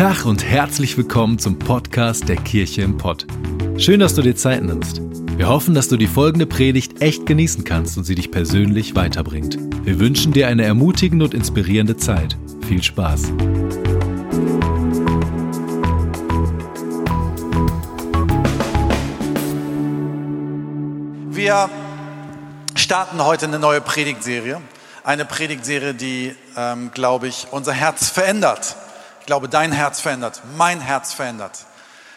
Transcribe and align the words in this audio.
Tag 0.00 0.24
und 0.24 0.42
herzlich 0.42 0.96
willkommen 0.96 1.38
zum 1.38 1.58
Podcast 1.58 2.26
der 2.26 2.36
Kirche 2.36 2.80
im 2.80 2.96
Pott. 2.96 3.26
Schön, 3.76 4.00
dass 4.00 4.14
du 4.14 4.22
dir 4.22 4.34
Zeit 4.34 4.62
nimmst. 4.62 5.02
Wir 5.36 5.46
hoffen, 5.46 5.74
dass 5.74 5.88
du 5.88 5.98
die 5.98 6.06
folgende 6.06 6.46
Predigt 6.46 7.02
echt 7.02 7.26
genießen 7.26 7.64
kannst 7.64 7.98
und 7.98 8.04
sie 8.04 8.14
dich 8.14 8.30
persönlich 8.30 8.96
weiterbringt. 8.96 9.58
Wir 9.84 10.00
wünschen 10.00 10.32
dir 10.32 10.48
eine 10.48 10.64
ermutigende 10.64 11.26
und 11.26 11.34
inspirierende 11.34 11.98
Zeit. 11.98 12.38
Viel 12.66 12.82
Spaß. 12.82 13.24
Wir 21.28 21.68
starten 22.74 23.22
heute 23.22 23.44
eine 23.44 23.58
neue 23.58 23.82
Predigtserie. 23.82 24.62
Eine 25.04 25.26
Predigtserie, 25.26 25.92
die, 25.92 26.34
ähm, 26.56 26.90
glaube 26.94 27.28
ich, 27.28 27.48
unser 27.50 27.74
Herz 27.74 28.08
verändert. 28.08 28.76
Ich 29.30 29.32
glaube, 29.32 29.48
dein 29.48 29.70
Herz 29.70 30.00
verändert, 30.00 30.42
mein 30.56 30.80
Herz 30.80 31.12
verändert. 31.12 31.64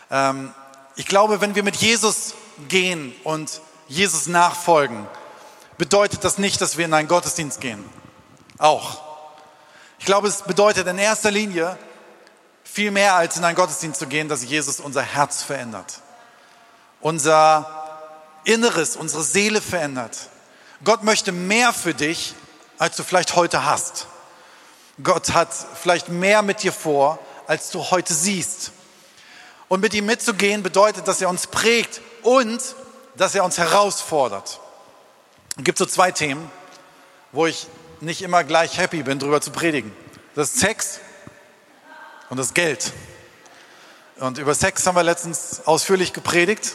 Ähm, 0.09 0.52
ich 0.95 1.05
glaube, 1.05 1.41
wenn 1.41 1.54
wir 1.54 1.62
mit 1.62 1.76
Jesus 1.76 2.34
gehen 2.70 3.13
und 3.23 3.62
Jesus 3.88 4.26
nachfolgen, 4.26 5.05
bedeutet 5.77 6.23
das 6.23 6.40
nicht, 6.40 6.59
dass 6.59 6.76
wir 6.76 6.85
in 6.85 6.94
einen 6.95 7.07
Gottesdienst 7.07 7.62
gehen. 7.62 7.88
Auch. 8.57 8.99
Ich 9.99 10.07
glaube, 10.07 10.27
es 10.27 10.41
bedeutet 10.41 10.88
in 10.88 10.98
erster 10.98 11.30
Linie 11.30 11.77
viel 12.63 12.90
mehr 12.90 13.13
als 13.13 13.38
in 13.38 13.43
einen 13.43 13.57
Gottesdienst 13.57 13.99
zu 13.99 14.07
gehen, 14.07 14.27
dass 14.27 14.43
Jesus 14.43 14.80
unser 14.80 15.04
Herz 15.04 15.43
verändert. 15.43 16.02
Unser 16.99 18.09
Inneres, 18.43 18.95
unsere 18.95 19.21
Seele 19.21 19.62
verändert. 19.62 20.18
Gott 20.84 21.04
möchte 21.04 21.32
mehr 21.32 21.74
für 21.74 21.93
dich, 21.93 22.34
als 22.80 22.96
du 22.96 23.04
vielleicht 23.04 23.35
heute 23.35 23.65
hast. 23.65 24.07
Gott 25.02 25.34
hat 25.34 25.49
vielleicht 25.82 26.10
mehr 26.10 26.41
mit 26.44 26.62
dir 26.62 26.72
vor, 26.72 27.18
als 27.48 27.72
du 27.72 27.90
heute 27.90 28.13
siehst. 28.13 28.72
Und 29.68 29.80
mit 29.80 29.94
ihm 29.94 30.05
mitzugehen 30.05 30.62
bedeutet, 30.62 31.08
dass 31.08 31.22
er 31.22 31.30
uns 31.30 31.48
prägt 31.48 32.02
und 32.22 32.62
dass 33.16 33.34
er 33.34 33.44
uns 33.44 33.58
herausfordert. 33.58 34.60
Es 35.58 35.64
gibt 35.64 35.77
so 35.77 35.86
zwei 35.86 36.12
Themen, 36.12 36.52
wo 37.32 37.48
ich 37.48 37.68
nicht 38.02 38.21
immer 38.21 38.44
gleich 38.44 38.77
happy 38.77 39.04
bin, 39.04 39.18
darüber 39.18 39.41
zu 39.41 39.52
predigen. 39.52 39.91
Das 40.36 40.49
ist 40.49 40.60
Sex 40.60 40.99
und 42.30 42.38
das 42.38 42.54
Geld. 42.54 42.91
Und 44.18 44.38
über 44.38 44.54
Sex 44.54 44.86
haben 44.86 44.96
wir 44.96 45.04
letztens 45.04 45.62
ausführlich 45.66 46.14
gepredigt. 46.14 46.74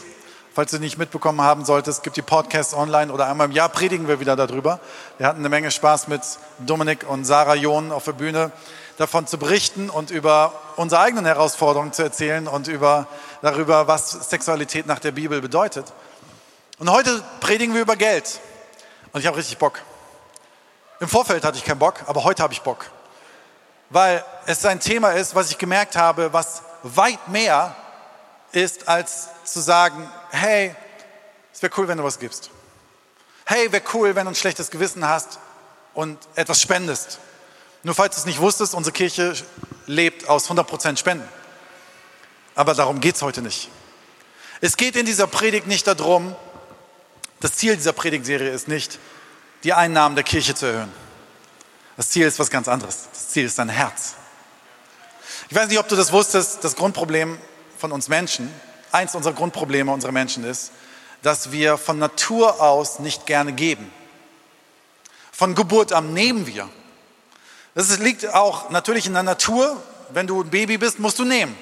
Falls 0.59 0.71
du 0.71 0.79
nicht 0.79 0.97
mitbekommen 0.97 1.41
haben 1.41 1.63
solltest, 1.63 2.03
gibt 2.03 2.17
die 2.17 2.21
Podcasts 2.21 2.73
online 2.73 3.13
oder 3.13 3.27
einmal 3.27 3.47
im 3.47 3.53
Jahr 3.53 3.69
predigen 3.69 4.09
wir 4.09 4.19
wieder 4.19 4.35
darüber. 4.35 4.81
Wir 5.17 5.25
hatten 5.25 5.39
eine 5.39 5.47
Menge 5.47 5.71
Spaß 5.71 6.09
mit 6.09 6.21
Dominik 6.57 7.09
und 7.09 7.23
Sarah 7.23 7.55
John 7.55 7.93
auf 7.93 8.03
der 8.03 8.11
Bühne 8.11 8.51
davon 8.97 9.25
zu 9.25 9.37
berichten 9.37 9.89
und 9.89 10.11
über 10.11 10.51
unsere 10.75 10.99
eigenen 10.99 11.23
Herausforderungen 11.23 11.93
zu 11.93 12.03
erzählen 12.03 12.45
und 12.49 12.67
über, 12.67 13.07
darüber, 13.41 13.87
was 13.87 14.11
Sexualität 14.11 14.85
nach 14.85 14.99
der 14.99 15.13
Bibel 15.13 15.39
bedeutet. 15.39 15.93
Und 16.77 16.91
heute 16.91 17.23
predigen 17.39 17.73
wir 17.73 17.83
über 17.83 17.95
Geld. 17.95 18.41
Und 19.13 19.21
ich 19.21 19.27
habe 19.27 19.37
richtig 19.37 19.59
Bock. 19.59 19.79
Im 20.99 21.07
Vorfeld 21.07 21.45
hatte 21.45 21.57
ich 21.57 21.63
keinen 21.63 21.79
Bock, 21.79 22.01
aber 22.05 22.25
heute 22.25 22.43
habe 22.43 22.51
ich 22.51 22.63
Bock. 22.63 22.91
Weil 23.91 24.25
es 24.45 24.65
ein 24.65 24.81
Thema 24.81 25.11
ist, 25.11 25.35
was 25.35 25.51
ich 25.51 25.57
gemerkt 25.57 25.95
habe, 25.95 26.33
was 26.33 26.63
weit 26.83 27.29
mehr 27.29 27.77
ist, 28.51 28.89
als 28.89 29.29
zu 29.45 29.61
sagen, 29.61 30.11
hey, 30.31 30.75
es 31.53 31.61
wäre 31.61 31.73
cool, 31.77 31.87
wenn 31.87 31.97
du 31.97 32.03
was 32.03 32.19
gibst. 32.19 32.49
Hey, 33.45 33.71
wäre 33.71 33.83
cool, 33.93 34.15
wenn 34.15 34.25
du 34.25 34.31
ein 34.31 34.35
schlechtes 34.35 34.69
Gewissen 34.69 35.07
hast 35.07 35.39
und 35.93 36.17
etwas 36.35 36.61
spendest. 36.61 37.19
Nur 37.83 37.95
falls 37.95 38.15
du 38.15 38.21
es 38.21 38.25
nicht 38.25 38.39
wusstest, 38.39 38.73
unsere 38.73 38.93
Kirche 38.93 39.33
lebt 39.87 40.27
aus 40.27 40.49
100% 40.49 40.97
Spenden. 40.97 41.27
Aber 42.55 42.73
darum 42.73 42.99
geht 42.99 43.15
es 43.15 43.21
heute 43.21 43.41
nicht. 43.41 43.69
Es 44.61 44.77
geht 44.77 44.95
in 44.95 45.05
dieser 45.05 45.27
Predigt 45.27 45.67
nicht 45.67 45.87
darum, 45.87 46.35
das 47.39 47.53
Ziel 47.53 47.75
dieser 47.77 47.93
Predigtserie 47.93 48.49
ist 48.49 48.67
nicht, 48.67 48.99
die 49.63 49.73
Einnahmen 49.73 50.15
der 50.15 50.25
Kirche 50.25 50.53
zu 50.53 50.65
erhöhen. 50.65 50.91
Das 51.95 52.09
Ziel 52.09 52.27
ist 52.27 52.39
was 52.39 52.49
ganz 52.49 52.67
anderes. 52.67 53.07
Das 53.11 53.29
Ziel 53.29 53.45
ist 53.45 53.57
dein 53.57 53.69
Herz. 53.69 54.15
Ich 55.49 55.55
weiß 55.55 55.69
nicht, 55.69 55.79
ob 55.79 55.87
du 55.87 55.95
das 55.95 56.11
wusstest, 56.11 56.63
das 56.63 56.75
Grundproblem 56.75 57.37
von 57.77 57.91
uns 57.91 58.07
Menschen, 58.09 58.53
eins 58.91 59.15
unserer 59.15 59.33
Grundprobleme 59.33 59.91
unserer 59.91 60.11
Menschen 60.11 60.43
ist, 60.43 60.71
dass 61.21 61.51
wir 61.51 61.77
von 61.77 61.99
Natur 61.99 62.61
aus 62.61 62.99
nicht 62.99 63.25
gerne 63.25 63.53
geben. 63.53 63.91
Von 65.31 65.55
Geburt 65.55 65.93
an 65.93 66.13
nehmen 66.13 66.47
wir. 66.47 66.69
Das 67.75 67.97
liegt 67.99 68.27
auch 68.33 68.69
natürlich 68.69 69.05
in 69.05 69.13
der 69.13 69.23
Natur. 69.23 69.81
Wenn 70.09 70.27
du 70.27 70.41
ein 70.41 70.49
Baby 70.49 70.77
bist, 70.77 70.99
musst 70.99 71.19
du 71.19 71.25
nehmen. 71.25 71.55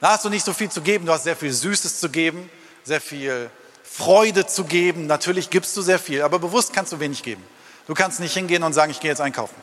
Da 0.00 0.10
hast 0.10 0.24
du 0.24 0.28
nicht 0.28 0.44
so 0.44 0.52
viel 0.52 0.70
zu 0.70 0.82
geben. 0.82 1.06
Du 1.06 1.12
hast 1.12 1.24
sehr 1.24 1.36
viel 1.36 1.52
Süßes 1.52 2.00
zu 2.00 2.10
geben, 2.10 2.50
sehr 2.84 3.00
viel 3.00 3.50
Freude 3.82 4.46
zu 4.46 4.64
geben. 4.64 5.06
Natürlich 5.06 5.50
gibst 5.50 5.76
du 5.76 5.82
sehr 5.82 5.98
viel, 5.98 6.22
aber 6.22 6.38
bewusst 6.38 6.72
kannst 6.72 6.92
du 6.92 7.00
wenig 7.00 7.22
geben. 7.22 7.42
Du 7.86 7.94
kannst 7.94 8.20
nicht 8.20 8.34
hingehen 8.34 8.62
und 8.62 8.72
sagen, 8.72 8.90
ich 8.90 9.00
gehe 9.00 9.10
jetzt 9.10 9.20
einkaufen. 9.20 9.54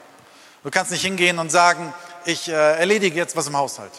Du 0.63 0.71
kannst 0.71 0.91
nicht 0.91 1.01
hingehen 1.01 1.39
und 1.39 1.51
sagen, 1.51 1.93
ich 2.25 2.47
äh, 2.47 2.53
erledige 2.53 3.17
jetzt 3.17 3.35
was 3.35 3.47
im 3.47 3.57
Haushalt. 3.57 3.91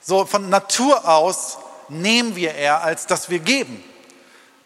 So 0.00 0.24
von 0.24 0.48
Natur 0.48 1.06
aus 1.06 1.58
nehmen 1.90 2.36
wir 2.36 2.54
eher, 2.54 2.82
als 2.82 3.06
dass 3.06 3.30
wir 3.30 3.38
geben. 3.38 3.82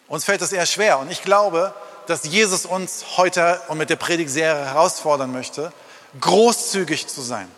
Uns 0.09 0.25
fällt 0.25 0.43
das 0.43 0.53
eher 0.53 0.67
schwer. 0.67 0.99
Und 0.99 1.11
ich 1.11 1.23
glaube, 1.23 1.75
dass 2.07 2.25
Jesus 2.25 2.67
uns 2.67 3.05
heute 3.17 3.61
und 3.69 3.79
mit 3.79 3.91
der 3.91 3.97
Predigtserie 3.97 4.67
herausfordern 4.67 5.33
möchte, 5.33 5.73
großzügig 6.21 7.07
zu 7.07 7.23
sein. 7.23 7.49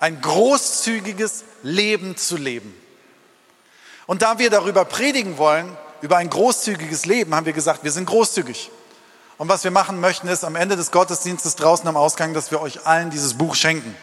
Ein 0.00 0.20
großzügiges 0.20 1.44
Leben 1.62 2.16
zu 2.16 2.36
leben. 2.36 2.74
Und 4.06 4.22
da 4.22 4.38
wir 4.38 4.50
darüber 4.50 4.84
predigen 4.84 5.38
wollen, 5.38 5.76
über 6.00 6.16
ein 6.16 6.30
großzügiges 6.30 7.06
Leben, 7.06 7.34
haben 7.34 7.46
wir 7.46 7.52
gesagt, 7.52 7.84
wir 7.84 7.92
sind 7.92 8.06
großzügig. 8.06 8.70
Und 9.38 9.48
was 9.48 9.64
wir 9.64 9.70
machen 9.70 10.00
möchten, 10.00 10.28
ist 10.28 10.44
am 10.44 10.56
Ende 10.56 10.76
des 10.76 10.90
Gottesdienstes 10.90 11.56
draußen 11.56 11.86
am 11.86 11.96
Ausgang, 11.96 12.34
dass 12.34 12.50
wir 12.50 12.60
euch 12.60 12.86
allen 12.86 13.10
dieses 13.10 13.34
Buch 13.34 13.54
schenken, 13.54 13.96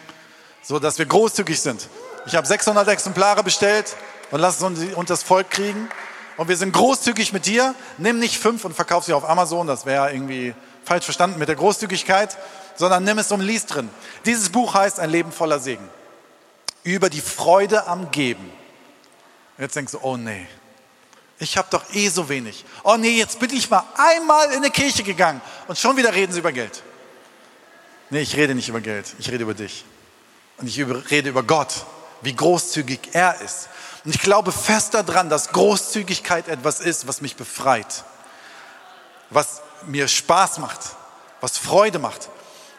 so 0.62 0.78
dass 0.78 0.98
wir 0.98 1.06
großzügig 1.06 1.60
sind. 1.60 1.88
Ich 2.26 2.34
habe 2.34 2.46
600 2.46 2.88
Exemplare 2.88 3.44
bestellt 3.44 3.96
und 4.30 4.40
lass 4.40 4.62
uns 4.62 4.80
das 5.06 5.22
Volk 5.22 5.50
kriegen. 5.50 5.88
Und 6.36 6.48
wir 6.48 6.56
sind 6.56 6.72
großzügig 6.72 7.32
mit 7.32 7.46
dir. 7.46 7.74
Nimm 7.98 8.18
nicht 8.18 8.38
fünf 8.38 8.64
und 8.64 8.74
verkauf 8.74 9.04
sie 9.04 9.12
auf 9.12 9.28
Amazon. 9.28 9.66
Das 9.66 9.86
wäre 9.86 10.12
irgendwie 10.12 10.54
falsch 10.84 11.04
verstanden 11.04 11.38
mit 11.38 11.48
der 11.48 11.56
Großzügigkeit, 11.56 12.36
sondern 12.76 13.04
nimm 13.04 13.18
es 13.18 13.32
und 13.32 13.40
lies 13.40 13.66
drin. 13.66 13.90
Dieses 14.24 14.50
Buch 14.50 14.74
heißt 14.74 15.00
Ein 15.00 15.10
Leben 15.10 15.32
voller 15.32 15.58
Segen. 15.58 15.88
Über 16.84 17.10
die 17.10 17.20
Freude 17.20 17.86
am 17.86 18.10
Geben. 18.10 18.52
Jetzt 19.58 19.74
denkst 19.74 19.92
du, 19.92 19.98
oh 20.02 20.16
nee, 20.16 20.46
ich 21.40 21.56
habe 21.56 21.68
doch 21.70 21.84
eh 21.94 22.08
so 22.08 22.28
wenig. 22.28 22.64
Oh 22.82 22.96
nee, 22.96 23.16
jetzt 23.16 23.38
bin 23.38 23.50
ich 23.52 23.70
mal 23.70 23.84
einmal 23.96 24.50
in 24.50 24.58
eine 24.58 24.70
Kirche 24.70 25.02
gegangen 25.02 25.40
und 25.68 25.78
schon 25.78 25.96
wieder 25.96 26.14
reden 26.14 26.32
sie 26.32 26.40
über 26.40 26.52
Geld. 26.52 26.82
Nee, 28.10 28.20
ich 28.20 28.36
rede 28.36 28.54
nicht 28.54 28.68
über 28.68 28.80
Geld, 28.80 29.14
ich 29.18 29.30
rede 29.30 29.42
über 29.42 29.54
dich. 29.54 29.84
Und 30.58 30.66
ich 30.66 30.78
rede 31.10 31.28
über 31.28 31.42
Gott, 31.42 31.84
wie 32.22 32.34
großzügig 32.34 33.10
er 33.12 33.40
ist. 33.40 33.68
Und 34.04 34.14
ich 34.14 34.20
glaube 34.20 34.52
fest 34.52 34.94
daran, 34.94 35.28
dass 35.28 35.50
Großzügigkeit 35.50 36.48
etwas 36.48 36.80
ist, 36.80 37.08
was 37.08 37.20
mich 37.20 37.36
befreit, 37.36 38.04
was 39.30 39.62
mir 39.86 40.08
Spaß 40.08 40.58
macht, 40.58 40.80
was 41.40 41.58
Freude 41.58 41.98
macht. 41.98 42.28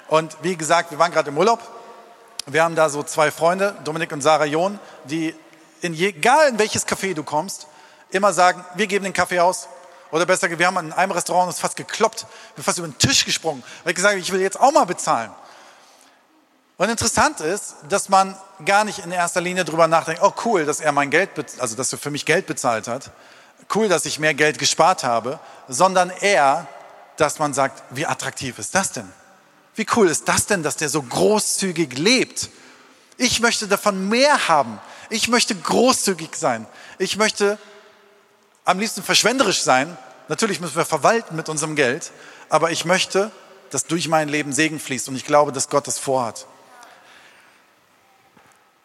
Und 0.07 0.37
wie 0.41 0.55
gesagt, 0.55 0.91
wir 0.91 0.99
waren 0.99 1.11
gerade 1.11 1.29
im 1.29 1.37
Urlaub. 1.37 1.59
Wir 2.45 2.63
haben 2.63 2.75
da 2.75 2.89
so 2.89 3.03
zwei 3.03 3.31
Freunde, 3.31 3.75
Dominik 3.83 4.11
und 4.11 4.21
Sarah 4.21 4.45
John, 4.45 4.79
die 5.03 5.35
in 5.81 5.93
je, 5.93 6.07
egal 6.07 6.49
in 6.49 6.59
welches 6.59 6.87
Café 6.87 7.13
du 7.13 7.23
kommst, 7.23 7.67
immer 8.11 8.33
sagen, 8.33 8.65
wir 8.75 8.87
geben 8.87 9.03
den 9.03 9.13
Kaffee 9.13 9.39
aus. 9.39 9.67
Oder 10.11 10.25
besser, 10.25 10.49
wir 10.57 10.65
haben 10.65 10.77
in 10.77 10.93
einem 10.93 11.11
Restaurant 11.11 11.47
uns 11.47 11.59
fast 11.59 11.75
gekloppt, 11.75 12.25
wir 12.55 12.63
fast 12.63 12.79
über 12.79 12.87
den 12.87 12.97
Tisch 12.97 13.25
gesprungen, 13.25 13.63
weil 13.83 13.91
ich 13.91 13.95
gesagt 13.95 14.13
habe, 14.13 14.19
ich 14.19 14.31
will 14.31 14.41
jetzt 14.41 14.59
auch 14.59 14.71
mal 14.71 14.85
bezahlen. 14.85 15.31
Und 16.77 16.89
interessant 16.89 17.41
ist, 17.41 17.75
dass 17.89 18.09
man 18.09 18.35
gar 18.65 18.83
nicht 18.83 18.99
in 18.99 19.11
erster 19.11 19.41
Linie 19.41 19.65
darüber 19.65 19.87
nachdenkt, 19.87 20.21
oh 20.23 20.33
cool, 20.45 20.65
dass 20.65 20.79
er 20.79 20.91
mein 20.91 21.09
Geld, 21.09 21.29
also 21.59 21.75
dass 21.75 21.91
er 21.91 21.99
für 21.99 22.11
mich 22.11 22.25
Geld 22.25 22.45
bezahlt 22.45 22.87
hat, 22.87 23.11
cool, 23.75 23.87
dass 23.87 24.05
ich 24.05 24.19
mehr 24.19 24.33
Geld 24.33 24.59
gespart 24.59 25.03
habe, 25.03 25.39
sondern 25.67 26.09
eher, 26.09 26.67
dass 27.17 27.39
man 27.39 27.53
sagt, 27.53 27.83
wie 27.91 28.05
attraktiv 28.05 28.59
ist 28.59 28.75
das 28.75 28.91
denn? 28.91 29.11
Wie 29.75 29.85
cool 29.95 30.09
ist 30.09 30.27
das 30.27 30.45
denn, 30.45 30.63
dass 30.63 30.75
der 30.75 30.89
so 30.89 31.01
großzügig 31.01 31.97
lebt? 31.97 32.49
Ich 33.17 33.39
möchte 33.39 33.67
davon 33.67 34.09
mehr 34.09 34.47
haben. 34.47 34.79
Ich 35.09 35.27
möchte 35.27 35.55
großzügig 35.55 36.35
sein. 36.35 36.65
Ich 36.97 37.17
möchte 37.17 37.57
am 38.65 38.79
liebsten 38.79 39.03
verschwenderisch 39.03 39.61
sein. 39.61 39.97
Natürlich 40.27 40.59
müssen 40.59 40.75
wir 40.75 40.85
verwalten 40.85 41.35
mit 41.35 41.49
unserem 41.49 41.75
Geld, 41.75 42.11
aber 42.49 42.71
ich 42.71 42.85
möchte, 42.85 43.31
dass 43.71 43.85
durch 43.85 44.07
mein 44.07 44.29
Leben 44.29 44.53
Segen 44.53 44.79
fließt 44.79 45.09
und 45.09 45.15
ich 45.15 45.25
glaube, 45.25 45.51
dass 45.51 45.69
Gott 45.69 45.87
das 45.87 45.97
vorhat. 45.97 46.45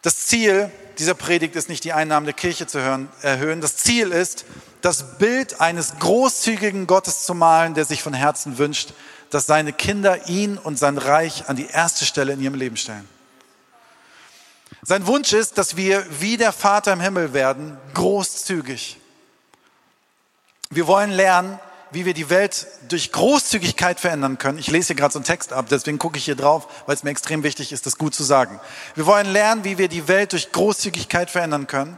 Das 0.05 0.27
Ziel 0.27 0.71
dieser 0.99 1.15
Predigt 1.15 1.55
ist 1.55 1.67
nicht, 1.67 1.83
die 1.83 1.91
Einnahmen 1.91 2.27
der 2.27 2.35
Kirche 2.35 2.67
zu 2.67 2.77
erhöhen. 2.77 3.59
Das 3.59 3.77
Ziel 3.77 4.11
ist, 4.11 4.45
das 4.81 5.17
Bild 5.17 5.59
eines 5.59 5.97
großzügigen 5.97 6.85
Gottes 6.85 7.25
zu 7.25 7.33
malen, 7.33 7.73
der 7.73 7.85
sich 7.85 8.03
von 8.03 8.13
Herzen 8.13 8.59
wünscht, 8.59 8.93
dass 9.31 9.47
seine 9.47 9.73
Kinder 9.73 10.29
ihn 10.29 10.59
und 10.59 10.77
sein 10.77 10.99
Reich 10.99 11.49
an 11.49 11.55
die 11.55 11.65
erste 11.65 12.05
Stelle 12.05 12.33
in 12.33 12.39
ihrem 12.39 12.53
Leben 12.53 12.77
stellen. 12.77 13.09
Sein 14.83 15.07
Wunsch 15.07 15.33
ist, 15.33 15.57
dass 15.57 15.75
wir 15.75 16.05
wie 16.19 16.37
der 16.37 16.51
Vater 16.51 16.93
im 16.93 16.99
Himmel 16.99 17.33
werden, 17.33 17.75
großzügig. 17.95 18.99
Wir 20.69 20.85
wollen 20.85 21.09
lernen, 21.09 21.57
wie 21.95 22.05
wir 22.05 22.13
die 22.13 22.29
Welt 22.29 22.67
durch 22.89 23.11
Großzügigkeit 23.13 23.99
verändern 23.99 24.37
können. 24.37 24.59
Ich 24.59 24.69
lese 24.69 24.87
hier 24.87 24.95
gerade 24.97 25.13
so 25.13 25.19
einen 25.19 25.25
Text 25.25 25.53
ab, 25.53 25.67
deswegen 25.69 25.97
gucke 25.97 26.17
ich 26.17 26.25
hier 26.25 26.35
drauf, 26.35 26.67
weil 26.85 26.93
es 26.93 27.03
mir 27.03 27.09
extrem 27.09 27.41
wichtig 27.41 27.71
ist, 27.71 27.85
das 27.85 27.97
gut 27.97 28.13
zu 28.13 28.23
sagen. 28.23 28.59
Wir 28.95 29.05
wollen 29.05 29.25
lernen, 29.27 29.63
wie 29.63 29.77
wir 29.77 29.87
die 29.87 30.07
Welt 30.07 30.33
durch 30.33 30.51
Großzügigkeit 30.51 31.31
verändern 31.31 31.67
können. 31.67 31.97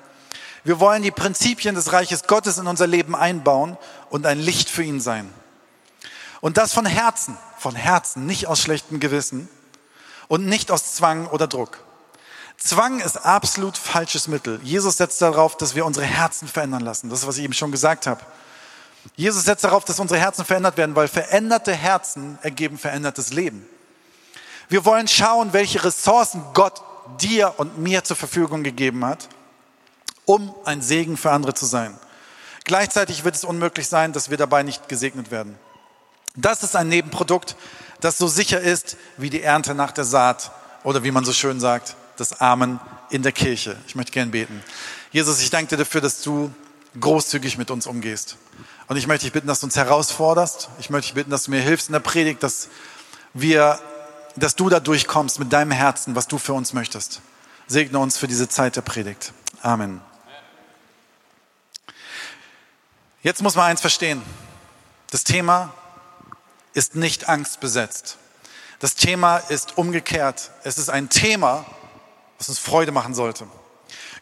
Wir 0.64 0.80
wollen 0.80 1.02
die 1.02 1.12
Prinzipien 1.12 1.76
des 1.76 1.94
Reiches 1.94 2.28
Gottes 2.28 2.60
in 2.60 2.68
unser 2.68 2.86
Leben 2.86 3.16
einbauen 3.16 3.76
und 4.10 4.26
ein 4.26 4.40
Licht 4.40 4.70
für 4.70 4.84
ihn 4.84 5.02
sein. 5.02 5.34
Und 6.42 6.58
das 6.58 6.74
von 6.74 6.86
Herzen, 6.86 7.36
von 7.58 7.76
Herzen, 7.76 8.28
nicht 8.28 8.48
aus 8.48 8.60
schlechtem 8.60 9.00
Gewissen 9.00 9.50
und 10.28 10.46
nicht 10.46 10.70
aus 10.70 10.94
Zwang 10.94 11.28
oder 11.28 11.48
Druck. 11.48 11.80
Zwang 12.58 13.00
ist 13.00 13.18
absolut 13.18 13.78
falsches 13.78 14.28
Mittel. 14.28 14.60
Jesus 14.64 14.98
setzt 14.98 15.22
darauf, 15.22 15.58
dass 15.58 15.74
wir 15.74 15.86
unsere 15.86 16.06
Herzen 16.06 16.48
verändern 16.48 16.82
lassen. 16.82 17.10
Das 17.10 17.20
ist, 17.20 17.28
was 17.28 17.38
ich 17.38 17.44
eben 17.44 17.54
schon 17.54 17.72
gesagt 17.72 18.06
habe. 18.06 18.22
Jesus 19.16 19.46
setzt 19.46 19.64
darauf, 19.64 19.86
dass 19.86 20.00
unsere 20.00 20.20
Herzen 20.20 20.46
verändert 20.46 20.78
werden, 20.78 20.96
weil 20.96 21.08
veränderte 21.08 21.74
Herzen 21.74 22.38
ergeben 22.42 22.78
verändertes 22.78 23.34
Leben. 23.34 23.68
Wir 24.70 24.86
wollen 24.86 25.08
schauen, 25.08 25.54
welche 25.54 25.84
Ressourcen 25.84 26.44
Gott 26.54 26.82
dir 27.22 27.54
und 27.58 27.78
mir 27.78 28.04
zur 28.04 28.18
Verfügung 28.18 28.64
gegeben 28.64 29.06
hat 29.06 29.30
um 30.28 30.54
ein 30.66 30.82
Segen 30.82 31.18
für 31.18 31.32
andere 31.32 31.56
zu 31.56 31.66
sein. 31.66 31.98
Gleichzeitig 32.66 33.24
wird 33.24 33.36
es 33.36 33.46
unmöglich 33.46 33.88
sein, 33.88 34.12
dass 34.12 34.30
wir 34.30 34.38
dabei 34.38 34.62
nicht 34.62 34.90
gesegnet 34.90 35.32
werden. 35.32 35.58
Das 36.36 36.62
ist 36.62 36.76
ein 36.76 36.90
Nebenprodukt, 36.90 37.56
das 38.02 38.20
so 38.20 38.28
sicher 38.28 38.60
ist 38.60 38.98
wie 39.16 39.32
die 39.32 39.42
Ernte 39.42 39.74
nach 39.74 39.92
der 39.92 40.04
Saat 40.04 40.52
oder 40.84 41.04
wie 41.04 41.12
man 41.12 41.26
so 41.26 41.34
schön 41.34 41.60
sagt, 41.60 41.96
das 42.18 42.42
Amen 42.42 42.80
in 43.10 43.24
der 43.24 43.32
Kirche. 43.32 43.78
Ich 43.88 43.96
möchte 43.96 44.12
gern 44.12 44.32
beten. 44.32 44.62
Jesus, 45.12 45.42
ich 45.42 45.50
danke 45.50 45.70
dir 45.70 45.78
dafür, 45.78 46.02
dass 46.02 46.22
du 46.22 46.54
großzügig 47.00 47.58
mit 47.58 47.72
uns 47.72 47.88
umgehst. 47.88 48.36
Und 48.88 48.96
ich 48.96 49.08
möchte 49.08 49.26
dich 49.26 49.34
bitten, 49.34 49.48
dass 49.48 49.60
du 49.60 49.66
uns 49.66 49.76
herausforderst. 49.76 50.70
Ich 50.80 50.90
möchte 50.90 51.08
dich 51.08 51.16
bitten, 51.16 51.30
dass 51.30 51.44
du 51.44 51.52
mir 51.52 51.62
hilfst 51.62 51.90
in 51.90 51.94
der 51.94 52.00
Predigt, 52.00 52.42
dass 52.42 52.70
wir, 53.34 53.80
dass 54.36 54.56
du 54.56 54.70
da 54.70 54.80
durchkommst 54.80 55.40
mit 55.40 55.52
deinem 55.52 55.72
Herzen, 55.72 56.16
was 56.16 56.28
du 56.28 56.38
für 56.38 56.54
uns 56.54 56.74
möchtest. 56.74 57.22
Segne 57.68 58.00
uns 58.00 58.18
für 58.18 58.28
diese 58.28 58.48
Zeit 58.48 58.78
der 58.78 58.82
Predigt. 58.82 59.34
Amen. 59.62 60.00
Jetzt 63.24 63.42
muss 63.42 63.56
man 63.56 63.66
eins 63.66 63.82
verstehen. 63.82 64.22
Das 65.12 65.26
Thema 65.26 65.74
ist 66.74 66.96
nicht 66.96 67.28
angstbesetzt. 67.28 68.18
Das 68.80 68.96
Thema 68.96 69.38
ist 69.38 69.78
umgekehrt. 69.78 70.52
Es 70.64 70.78
ist 70.78 70.90
ein 70.90 71.10
Thema, 71.10 71.66
was 72.38 72.48
uns 72.48 72.60
Freude 72.60 72.94
machen 72.94 73.16
sollte. 73.16 73.48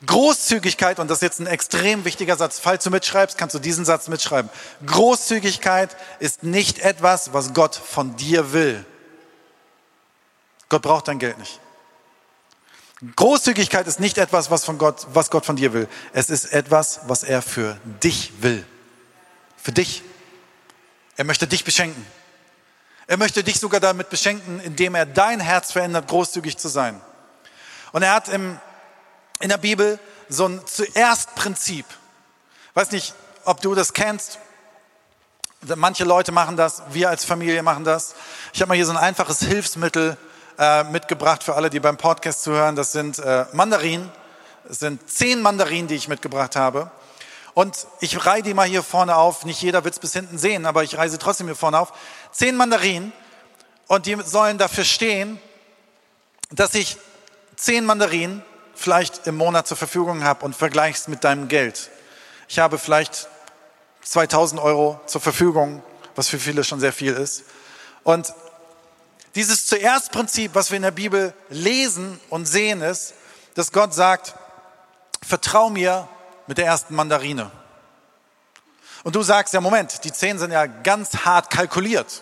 Großzügigkeit, 0.05 0.99
und 0.99 1.09
das 1.09 1.19
ist 1.19 1.21
jetzt 1.21 1.39
ein 1.39 1.47
extrem 1.47 2.05
wichtiger 2.05 2.35
Satz, 2.35 2.59
falls 2.59 2.83
du 2.83 2.89
mitschreibst, 2.89 3.37
kannst 3.37 3.55
du 3.55 3.59
diesen 3.59 3.85
Satz 3.85 4.07
mitschreiben. 4.07 4.49
Großzügigkeit 4.85 5.95
ist 6.19 6.43
nicht 6.43 6.79
etwas, 6.79 7.33
was 7.33 7.53
Gott 7.53 7.75
von 7.75 8.15
dir 8.15 8.53
will. 8.53 8.85
Gott 10.69 10.81
braucht 10.81 11.07
dein 11.07 11.19
Geld 11.19 11.37
nicht. 11.37 11.59
Großzügigkeit 13.15 13.87
ist 13.87 13.99
nicht 13.99 14.17
etwas, 14.17 14.49
was, 14.49 14.63
von 14.65 14.77
Gott, 14.77 15.07
was 15.13 15.29
Gott 15.29 15.45
von 15.45 15.55
dir 15.55 15.73
will. 15.73 15.87
Es 16.13 16.29
ist 16.29 16.45
etwas, 16.45 17.01
was 17.07 17.23
er 17.23 17.41
für 17.41 17.77
dich 18.03 18.31
will. 18.41 18.65
Für 19.61 19.71
dich. 19.71 20.01
Er 21.17 21.25
möchte 21.25 21.47
dich 21.47 21.63
beschenken. 21.63 22.05
Er 23.07 23.17
möchte 23.17 23.43
dich 23.43 23.59
sogar 23.59 23.79
damit 23.79 24.09
beschenken, 24.09 24.59
indem 24.61 24.95
er 24.95 25.05
dein 25.05 25.39
Herz 25.39 25.71
verändert, 25.71 26.07
großzügig 26.07 26.57
zu 26.57 26.67
sein. 26.67 26.99
Und 27.91 28.01
er 28.01 28.13
hat 28.13 28.29
im, 28.29 28.59
in 29.45 29.49
der 29.49 29.57
Bibel 29.59 29.99
so 30.27 30.47
ein 30.47 30.59
Zuerst-Prinzip. 30.65 31.85
Weiß 32.73 32.89
nicht, 32.89 33.13
ob 33.43 33.61
du 33.61 33.75
das 33.75 33.93
kennst. 33.93 34.39
Manche 35.75 36.03
Leute 36.03 36.31
machen 36.31 36.57
das, 36.57 36.81
wir 36.89 37.09
als 37.09 37.25
Familie 37.25 37.61
machen 37.61 37.83
das. 37.83 38.15
Ich 38.53 38.61
habe 38.61 38.69
mal 38.69 38.75
hier 38.75 38.87
so 38.87 38.91
ein 38.91 38.97
einfaches 38.97 39.41
Hilfsmittel 39.41 40.17
äh, 40.57 40.83
mitgebracht 40.85 41.43
für 41.43 41.53
alle, 41.53 41.69
die 41.69 41.79
beim 41.79 41.95
Podcast 41.97 42.41
zuhören. 42.41 42.75
Das 42.75 42.91
sind 42.91 43.19
äh, 43.19 43.45
Mandarinen. 43.53 44.11
Es 44.67 44.79
sind 44.79 45.07
zehn 45.07 45.43
Mandarinen, 45.43 45.87
die 45.87 45.95
ich 45.95 46.07
mitgebracht 46.07 46.55
habe. 46.55 46.89
Und 47.53 47.85
ich 47.99 48.25
reihe 48.25 48.41
die 48.41 48.55
mal 48.55 48.67
hier 48.67 48.81
vorne 48.81 49.15
auf. 49.15 49.45
Nicht 49.45 49.61
jeder 49.61 49.83
wird 49.83 49.93
es 49.93 49.99
bis 49.99 50.13
hinten 50.13 50.39
sehen, 50.39 50.65
aber 50.65 50.83
ich 50.83 50.97
reihe 50.97 51.09
sie 51.11 51.19
trotzdem 51.19 51.45
hier 51.45 51.55
vorne 51.55 51.77
auf. 51.77 51.93
Zehn 52.31 52.55
Mandarinen. 52.55 53.13
Und 53.85 54.07
die 54.07 54.17
sollen 54.23 54.57
dafür 54.57 54.85
stehen, 54.85 55.39
dass 56.49 56.73
ich 56.73 56.97
zehn 57.55 57.85
Mandarinen 57.85 58.43
vielleicht 58.75 59.27
im 59.27 59.35
Monat 59.37 59.67
zur 59.67 59.77
Verfügung 59.77 60.23
habe 60.23 60.45
und 60.45 60.55
vergleichst 60.55 61.07
mit 61.07 61.23
deinem 61.23 61.47
Geld. 61.47 61.89
Ich 62.47 62.59
habe 62.59 62.77
vielleicht 62.77 63.27
2000 64.03 64.61
Euro 64.61 64.99
zur 65.07 65.21
Verfügung, 65.21 65.81
was 66.15 66.27
für 66.27 66.39
viele 66.39 66.63
schon 66.63 66.79
sehr 66.79 66.93
viel 66.93 67.13
ist. 67.13 67.45
Und 68.03 68.33
dieses 69.33 69.65
zuerst 69.65 70.11
Prinzip, 70.11 70.55
was 70.55 70.71
wir 70.71 70.77
in 70.77 70.83
der 70.83 70.91
Bibel 70.91 71.33
lesen 71.49 72.19
und 72.29 72.45
sehen, 72.45 72.81
ist, 72.81 73.15
dass 73.55 73.71
Gott 73.71 73.93
sagt, 73.93 74.35
vertrau 75.25 75.69
mir 75.69 76.07
mit 76.47 76.57
der 76.57 76.65
ersten 76.65 76.95
Mandarine. 76.95 77.51
Und 79.03 79.15
du 79.15 79.23
sagst, 79.23 79.53
ja 79.53 79.61
Moment, 79.61 80.03
die 80.03 80.11
zehn 80.11 80.39
sind 80.39 80.51
ja 80.51 80.65
ganz 80.65 81.25
hart 81.25 81.49
kalkuliert. 81.49 82.21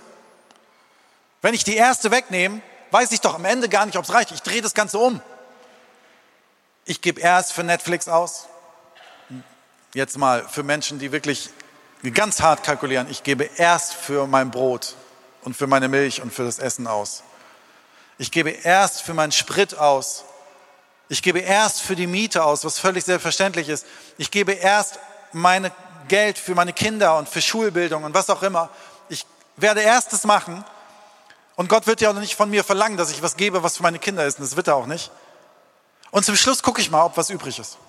Wenn 1.41 1.53
ich 1.53 1.63
die 1.63 1.75
erste 1.75 2.11
wegnehme, 2.11 2.61
weiß 2.91 3.11
ich 3.11 3.21
doch 3.21 3.35
am 3.35 3.45
Ende 3.45 3.69
gar 3.69 3.85
nicht, 3.85 3.97
ob 3.97 4.05
es 4.05 4.13
reicht. 4.13 4.31
Ich 4.31 4.41
drehe 4.41 4.61
das 4.61 4.73
Ganze 4.73 4.97
um. 4.97 5.21
Ich 6.85 7.01
gebe 7.01 7.21
erst 7.21 7.53
für 7.53 7.63
Netflix 7.63 8.07
aus. 8.07 8.47
Jetzt 9.93 10.17
mal 10.17 10.47
für 10.47 10.63
Menschen, 10.63 10.99
die 10.99 11.11
wirklich 11.11 11.49
ganz 12.13 12.41
hart 12.41 12.63
kalkulieren. 12.63 13.09
Ich 13.09 13.23
gebe 13.23 13.49
erst 13.57 13.93
für 13.93 14.27
mein 14.27 14.51
Brot 14.51 14.95
und 15.43 15.55
für 15.55 15.67
meine 15.67 15.87
Milch 15.87 16.21
und 16.21 16.33
für 16.33 16.43
das 16.43 16.59
Essen 16.59 16.87
aus. 16.87 17.23
Ich 18.17 18.31
gebe 18.31 18.49
erst 18.49 19.01
für 19.01 19.13
meinen 19.13 19.31
Sprit 19.31 19.77
aus 19.77 20.25
ich 21.09 21.21
gebe 21.21 21.39
erst 21.39 21.81
für 21.81 21.95
die 21.95 22.07
Miete 22.07 22.43
aus, 22.43 22.65
was 22.65 22.79
völlig 22.79 23.03
selbstverständlich 23.03 23.69
ist. 23.69 23.85
Ich 24.17 24.31
gebe 24.31 24.53
erst 24.53 24.99
mein 25.31 25.69
Geld 26.07 26.37
für 26.39 26.55
meine 26.55 26.73
Kinder 26.73 27.17
und 27.17 27.29
für 27.29 27.39
Schulbildung 27.41 28.03
und 28.03 28.15
was 28.15 28.31
auch 28.31 28.41
immer. 28.41 28.69
Ich 29.09 29.25
werde 29.57 29.81
erstes 29.81 30.23
machen. 30.23 30.63
Und 31.55 31.69
Gott 31.69 31.85
wird 31.85 32.01
ja 32.01 32.09
auch 32.09 32.15
nicht 32.15 32.35
von 32.35 32.49
mir 32.49 32.63
verlangen, 32.63 32.97
dass 32.97 33.11
ich 33.11 33.21
was 33.21 33.37
gebe, 33.37 33.61
was 33.61 33.77
für 33.77 33.83
meine 33.83 33.99
Kinder 33.99 34.25
ist. 34.25 34.39
Und 34.39 34.45
das 34.45 34.55
wird 34.55 34.67
er 34.67 34.75
auch 34.75 34.87
nicht. 34.87 35.11
Und 36.13 36.23
zum 36.23 36.35
Schluss 36.35 36.61
gucke 36.61 36.79
ich 36.79 36.91
mal, 36.91 37.03
ob 37.05 37.17
was 37.17 37.31
übrig 37.31 37.57
ist. 37.57 37.79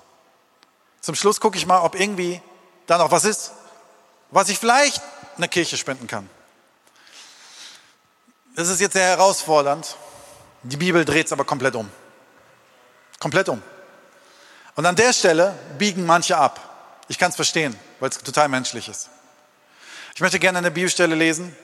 Zum 1.03 1.15
Schluss 1.15 1.41
gucke 1.41 1.59
ich 1.59 1.67
mal, 1.67 1.83
ob 1.83 1.95
irgendwie 1.95 2.41
da 2.87 2.97
noch 2.97 3.11
was 3.11 3.27
ist, 3.27 3.53
was 4.31 4.49
ich 4.49 4.59
vielleicht 4.59 5.03
einer 5.37 5.47
Kirche 5.47 5.77
spenden 5.77 6.07
kann. 6.07 6.31
Das 8.57 8.69
ist 8.69 8.81
jetzt 8.81 8.95
sehr 8.95 9.09
herausfordernd. 9.09 9.99
Die 10.63 10.79
Bibel 10.79 11.05
dreht 11.05 11.27
es 11.27 11.33
aber 11.33 11.45
komplett 11.45 11.77
um. 11.77 11.91
Komplett 13.21 13.51
um. 13.51 13.63
Und 14.75 14.87
an 14.87 14.97
der 14.97 15.13
Stelle 15.13 15.55
biegen 15.77 16.07
manche 16.07 16.39
ab. 16.39 17.05
Ich 17.09 17.19
kann 17.19 17.29
es 17.29 17.37
verstehen, 17.37 17.79
weil 18.01 18.09
es 18.09 18.17
total 18.21 18.49
menschlich 18.49 18.89
ist. 18.89 19.11
Ich 20.15 20.23
möchte 20.23 20.39
gerne 20.39 20.57
eine 20.57 20.71
Bibelstelle 20.71 21.15
lesen 21.15 21.55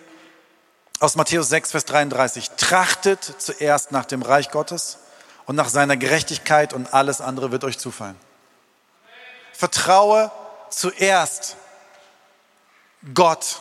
aus 0.98 1.16
Matthäus 1.16 1.48
6, 1.48 1.70
Vers 1.70 1.86
33. 1.86 2.50
Trachtet 2.50 3.36
zuerst 3.38 3.92
nach 3.92 4.04
dem 4.04 4.20
Reich 4.20 4.50
Gottes 4.50 4.98
und 5.46 5.56
nach 5.56 5.68
seiner 5.68 5.96
Gerechtigkeit 5.96 6.72
und 6.72 6.92
alles 6.94 7.20
andere 7.20 7.52
wird 7.52 7.64
euch 7.64 7.78
zufallen. 7.78 8.16
Vertraue 9.52 10.30
zuerst 10.70 11.56
Gott 13.14 13.60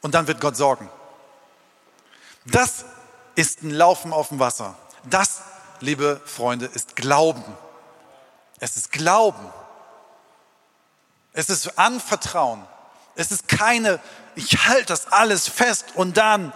und 0.00 0.14
dann 0.14 0.26
wird 0.26 0.40
Gott 0.40 0.56
sorgen. 0.56 0.88
Das 2.46 2.84
ist 3.34 3.62
ein 3.62 3.70
Laufen 3.70 4.12
auf 4.12 4.28
dem 4.28 4.38
Wasser. 4.38 4.76
Das 5.04 5.42
liebe 5.80 6.20
Freunde, 6.24 6.66
ist 6.66 6.96
Glauben. 6.96 7.44
Es 8.58 8.76
ist 8.76 8.92
Glauben. 8.92 9.52
Es 11.32 11.48
ist 11.48 11.78
Anvertrauen. 11.78 12.64
Es 13.16 13.30
ist 13.30 13.48
keine, 13.48 14.00
ich 14.34 14.66
halte 14.66 14.86
das 14.86 15.12
alles 15.12 15.48
fest 15.48 15.86
und 15.94 16.16
dann, 16.16 16.52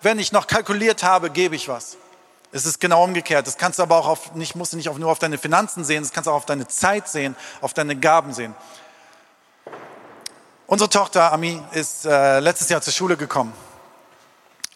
wenn 0.00 0.18
ich 0.18 0.32
noch 0.32 0.46
kalkuliert 0.46 1.02
habe, 1.02 1.30
gebe 1.30 1.54
ich 1.54 1.68
was. 1.68 1.96
Es 2.52 2.66
ist 2.66 2.80
genau 2.80 3.02
umgekehrt. 3.02 3.46
Das 3.46 3.56
kannst 3.56 3.78
du 3.78 3.82
aber 3.82 3.96
auch 3.96 4.06
auf, 4.06 4.34
nicht, 4.34 4.54
musst 4.54 4.74
du 4.74 4.76
nicht 4.76 4.90
auf, 4.90 4.98
nur 4.98 5.10
auf 5.10 5.18
deine 5.18 5.38
Finanzen 5.38 5.84
sehen, 5.84 6.02
das 6.02 6.12
kannst 6.12 6.26
du 6.26 6.30
auch 6.30 6.36
auf 6.36 6.46
deine 6.46 6.68
Zeit 6.68 7.08
sehen, 7.08 7.34
auf 7.62 7.72
deine 7.72 7.96
Gaben 7.96 8.34
sehen. 8.34 8.54
Unsere 10.66 10.90
Tochter 10.90 11.32
Ami 11.32 11.60
ist 11.72 12.04
äh, 12.04 12.40
letztes 12.40 12.68
Jahr 12.68 12.82
zur 12.82 12.92
Schule 12.92 13.16
gekommen 13.16 13.52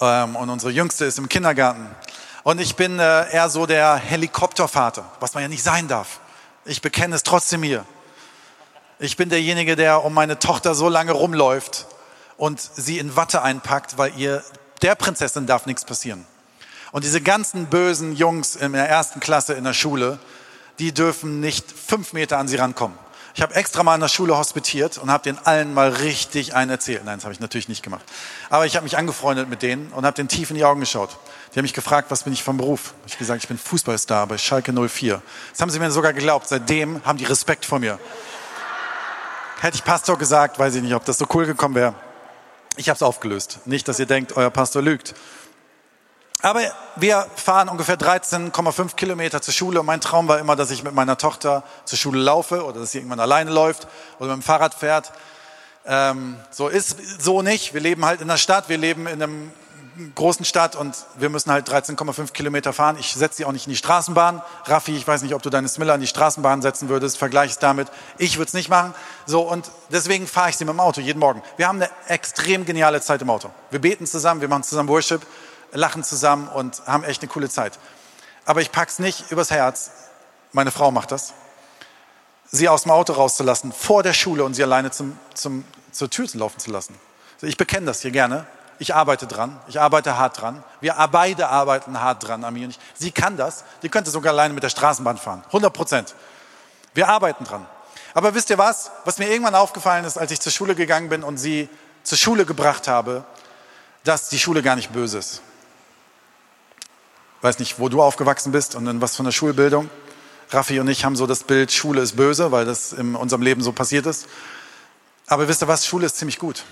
ähm, 0.00 0.36
und 0.36 0.48
unsere 0.48 0.72
Jüngste 0.72 1.04
ist 1.04 1.18
im 1.18 1.28
Kindergarten. 1.28 1.88
Und 2.44 2.60
ich 2.60 2.76
bin 2.76 2.98
äh, 2.98 3.30
eher 3.30 3.50
so 3.50 3.66
der 3.66 3.96
Helikoptervater, 3.96 5.04
was 5.20 5.34
man 5.34 5.42
ja 5.42 5.48
nicht 5.48 5.62
sein 5.62 5.86
darf. 5.86 6.20
Ich 6.64 6.80
bekenne 6.80 7.14
es 7.14 7.22
trotzdem 7.22 7.62
hier. 7.62 7.84
Ich 8.98 9.16
bin 9.16 9.28
derjenige, 9.28 9.76
der 9.76 10.02
um 10.04 10.14
meine 10.14 10.38
Tochter 10.38 10.74
so 10.74 10.88
lange 10.88 11.12
rumläuft 11.12 11.86
und 12.38 12.58
sie 12.60 12.98
in 12.98 13.16
Watte 13.16 13.42
einpackt, 13.42 13.98
weil 13.98 14.16
ihr, 14.16 14.42
der 14.80 14.94
Prinzessin 14.94 15.46
darf 15.46 15.66
nichts 15.66 15.84
passieren. 15.84 16.26
Und 16.92 17.04
diese 17.04 17.20
ganzen 17.20 17.66
bösen 17.66 18.14
Jungs 18.14 18.56
in 18.56 18.72
der 18.72 18.88
ersten 18.88 19.20
Klasse 19.20 19.54
in 19.54 19.64
der 19.64 19.74
Schule, 19.74 20.18
die 20.78 20.92
dürfen 20.92 21.40
nicht 21.40 21.66
fünf 21.70 22.12
Meter 22.12 22.38
an 22.38 22.48
sie 22.48 22.56
rankommen. 22.56 22.98
Ich 23.36 23.42
habe 23.42 23.54
extra 23.54 23.82
mal 23.82 23.94
in 23.94 24.00
der 24.00 24.08
Schule 24.08 24.38
hospitiert 24.38 24.96
und 24.96 25.10
habe 25.10 25.22
den 25.22 25.38
allen 25.44 25.74
mal 25.74 25.90
richtig 25.90 26.54
einen 26.54 26.70
erzählt. 26.70 27.04
Nein, 27.04 27.18
das 27.18 27.24
habe 27.24 27.34
ich 27.34 27.40
natürlich 27.40 27.68
nicht 27.68 27.82
gemacht. 27.82 28.02
Aber 28.48 28.64
ich 28.64 28.76
habe 28.76 28.84
mich 28.84 28.96
angefreundet 28.96 29.50
mit 29.50 29.60
denen 29.60 29.92
und 29.92 30.06
habe 30.06 30.14
den 30.16 30.26
tief 30.26 30.48
in 30.48 30.56
die 30.56 30.64
Augen 30.64 30.80
geschaut. 30.80 31.10
Die 31.52 31.58
haben 31.58 31.64
mich 31.64 31.74
gefragt, 31.74 32.10
was 32.10 32.22
bin 32.22 32.32
ich 32.32 32.42
vom 32.42 32.56
Beruf? 32.56 32.94
Ich 33.06 33.18
gesagt, 33.18 33.42
ich 33.42 33.48
bin 33.48 33.58
Fußballstar 33.58 34.26
bei 34.26 34.38
Schalke 34.38 34.72
04. 34.72 35.20
Das 35.52 35.60
haben 35.60 35.68
sie 35.68 35.78
mir 35.78 35.90
sogar 35.90 36.14
geglaubt. 36.14 36.48
Seitdem 36.48 37.04
haben 37.04 37.18
die 37.18 37.26
Respekt 37.26 37.66
vor 37.66 37.78
mir. 37.78 37.98
Hätte 39.60 39.76
ich 39.76 39.84
Pastor 39.84 40.16
gesagt, 40.16 40.58
weiß 40.58 40.74
ich 40.74 40.82
nicht, 40.82 40.94
ob 40.94 41.04
das 41.04 41.18
so 41.18 41.26
cool 41.34 41.44
gekommen 41.44 41.74
wäre. 41.74 41.94
Ich 42.76 42.88
habe 42.88 42.96
es 42.96 43.02
aufgelöst. 43.02 43.58
Nicht, 43.66 43.86
dass 43.86 43.98
ihr 43.98 44.06
denkt, 44.06 44.34
euer 44.36 44.50
Pastor 44.50 44.80
lügt. 44.80 45.14
Aber 46.42 46.60
wir 46.96 47.26
fahren 47.34 47.68
ungefähr 47.68 47.98
13,5 47.98 48.94
Kilometer 48.94 49.40
zur 49.40 49.54
Schule 49.54 49.80
und 49.80 49.86
mein 49.86 50.00
Traum 50.00 50.28
war 50.28 50.38
immer, 50.38 50.54
dass 50.54 50.70
ich 50.70 50.84
mit 50.84 50.94
meiner 50.94 51.16
Tochter 51.16 51.64
zur 51.84 51.98
Schule 51.98 52.20
laufe 52.20 52.64
oder 52.64 52.80
dass 52.80 52.92
sie 52.92 52.98
irgendwann 52.98 53.20
alleine 53.20 53.50
läuft 53.50 53.88
oder 54.18 54.36
mit 54.36 54.42
dem 54.42 54.46
Fahrrad 54.46 54.74
fährt. 54.74 55.12
Ähm, 55.86 56.36
so 56.50 56.68
ist 56.68 57.22
so 57.22 57.42
nicht. 57.42 57.72
Wir 57.72 57.80
leben 57.80 58.04
halt 58.04 58.20
in 58.20 58.28
der 58.28 58.36
Stadt, 58.36 58.68
wir 58.68 58.76
leben 58.76 59.06
in 59.06 59.22
einem 59.22 59.52
großen 60.14 60.44
Stadt 60.44 60.76
und 60.76 60.94
wir 61.16 61.30
müssen 61.30 61.50
halt 61.50 61.68
13,5 61.70 62.32
Kilometer 62.32 62.72
fahren. 62.72 62.96
Ich 63.00 63.14
setze 63.14 63.38
sie 63.38 63.44
auch 63.44 63.52
nicht 63.52 63.66
in 63.66 63.70
die 63.70 63.76
Straßenbahn. 63.76 64.42
Raffi, 64.64 64.94
ich 64.94 65.08
weiß 65.08 65.22
nicht, 65.22 65.34
ob 65.34 65.42
du 65.42 65.48
deine 65.48 65.68
Smiller 65.68 65.94
in 65.94 66.02
die 66.02 66.06
Straßenbahn 66.06 66.60
setzen 66.60 66.88
würdest. 66.88 67.16
Vergleich 67.16 67.52
es 67.52 67.58
damit. 67.58 67.88
Ich 68.18 68.36
würde 68.36 68.48
es 68.48 68.54
nicht 68.54 68.68
machen. 68.68 68.94
So 69.24 69.40
und 69.40 69.70
deswegen 69.90 70.26
fahre 70.26 70.50
ich 70.50 70.56
sie 70.56 70.64
mit 70.64 70.74
dem 70.74 70.80
Auto 70.80 71.00
jeden 71.00 71.18
Morgen. 71.18 71.42
Wir 71.56 71.66
haben 71.66 71.80
eine 71.80 71.90
extrem 72.08 72.66
geniale 72.66 73.00
Zeit 73.00 73.22
im 73.22 73.30
Auto. 73.30 73.50
Wir 73.70 73.80
beten 73.80 74.06
zusammen, 74.06 74.42
wir 74.42 74.48
machen 74.48 74.64
zusammen 74.64 74.88
Worship 74.90 75.22
lachen 75.76 76.02
zusammen 76.02 76.48
und 76.48 76.82
haben 76.86 77.04
echt 77.04 77.22
eine 77.22 77.30
coole 77.30 77.48
Zeit. 77.48 77.78
Aber 78.44 78.60
ich 78.60 78.72
pack's 78.72 78.98
nicht 78.98 79.30
übers 79.30 79.50
Herz. 79.50 79.90
Meine 80.52 80.70
Frau 80.70 80.90
macht 80.90 81.12
das. 81.12 81.34
Sie 82.50 82.68
aus 82.68 82.82
dem 82.82 82.92
Auto 82.92 83.12
rauszulassen, 83.12 83.72
vor 83.72 84.02
der 84.02 84.12
Schule 84.12 84.44
und 84.44 84.54
sie 84.54 84.62
alleine 84.62 84.90
zum, 84.90 85.18
zum, 85.34 85.64
zur 85.90 86.08
Tür 86.08 86.26
laufen 86.34 86.60
zu 86.60 86.70
lassen. 86.70 86.98
Ich 87.42 87.56
bekenne 87.56 87.86
das 87.86 88.02
hier 88.02 88.12
gerne. 88.12 88.46
Ich 88.78 88.94
arbeite 88.94 89.26
dran. 89.26 89.58
Ich 89.68 89.80
arbeite 89.80 90.16
hart 90.16 90.40
dran. 90.40 90.62
Wir 90.80 90.94
beide 91.10 91.48
arbeiten 91.48 92.00
hart 92.00 92.26
dran, 92.26 92.44
Ami 92.44 92.64
und 92.64 92.70
ich. 92.70 92.78
Sie 92.94 93.10
kann 93.10 93.36
das. 93.36 93.64
Die 93.82 93.88
könnte 93.88 94.10
sogar 94.10 94.32
alleine 94.32 94.54
mit 94.54 94.62
der 94.62 94.68
Straßenbahn 94.68 95.18
fahren. 95.18 95.42
100 95.46 95.72
Prozent. 95.72 96.14
Wir 96.94 97.08
arbeiten 97.08 97.44
dran. 97.44 97.66
Aber 98.14 98.34
wisst 98.34 98.50
ihr 98.50 98.58
was? 98.58 98.90
Was 99.04 99.18
mir 99.18 99.28
irgendwann 99.28 99.54
aufgefallen 99.54 100.04
ist, 100.04 100.16
als 100.16 100.30
ich 100.30 100.40
zur 100.40 100.52
Schule 100.52 100.74
gegangen 100.74 101.08
bin 101.08 101.22
und 101.22 101.36
sie 101.38 101.68
zur 102.04 102.16
Schule 102.16 102.46
gebracht 102.46 102.86
habe, 102.86 103.24
dass 104.04 104.28
die 104.28 104.38
Schule 104.38 104.62
gar 104.62 104.76
nicht 104.76 104.92
böse 104.92 105.18
ist 105.18 105.42
weiß 107.42 107.58
nicht, 107.58 107.78
wo 107.78 107.88
du 107.88 108.02
aufgewachsen 108.02 108.52
bist 108.52 108.74
und 108.74 108.86
in 108.86 109.00
was 109.00 109.16
von 109.16 109.24
der 109.24 109.32
Schulbildung. 109.32 109.90
Raffi 110.50 110.78
und 110.80 110.88
ich 110.88 111.04
haben 111.04 111.16
so 111.16 111.26
das 111.26 111.44
Bild, 111.44 111.72
Schule 111.72 112.00
ist 112.00 112.16
böse, 112.16 112.52
weil 112.52 112.64
das 112.64 112.92
in 112.92 113.16
unserem 113.16 113.42
Leben 113.42 113.62
so 113.62 113.72
passiert 113.72 114.06
ist. 114.06 114.26
Aber 115.26 115.48
wisst 115.48 115.62
ihr 115.62 115.68
was, 115.68 115.86
Schule 115.86 116.06
ist 116.06 116.16
ziemlich 116.16 116.38
gut. 116.38 116.64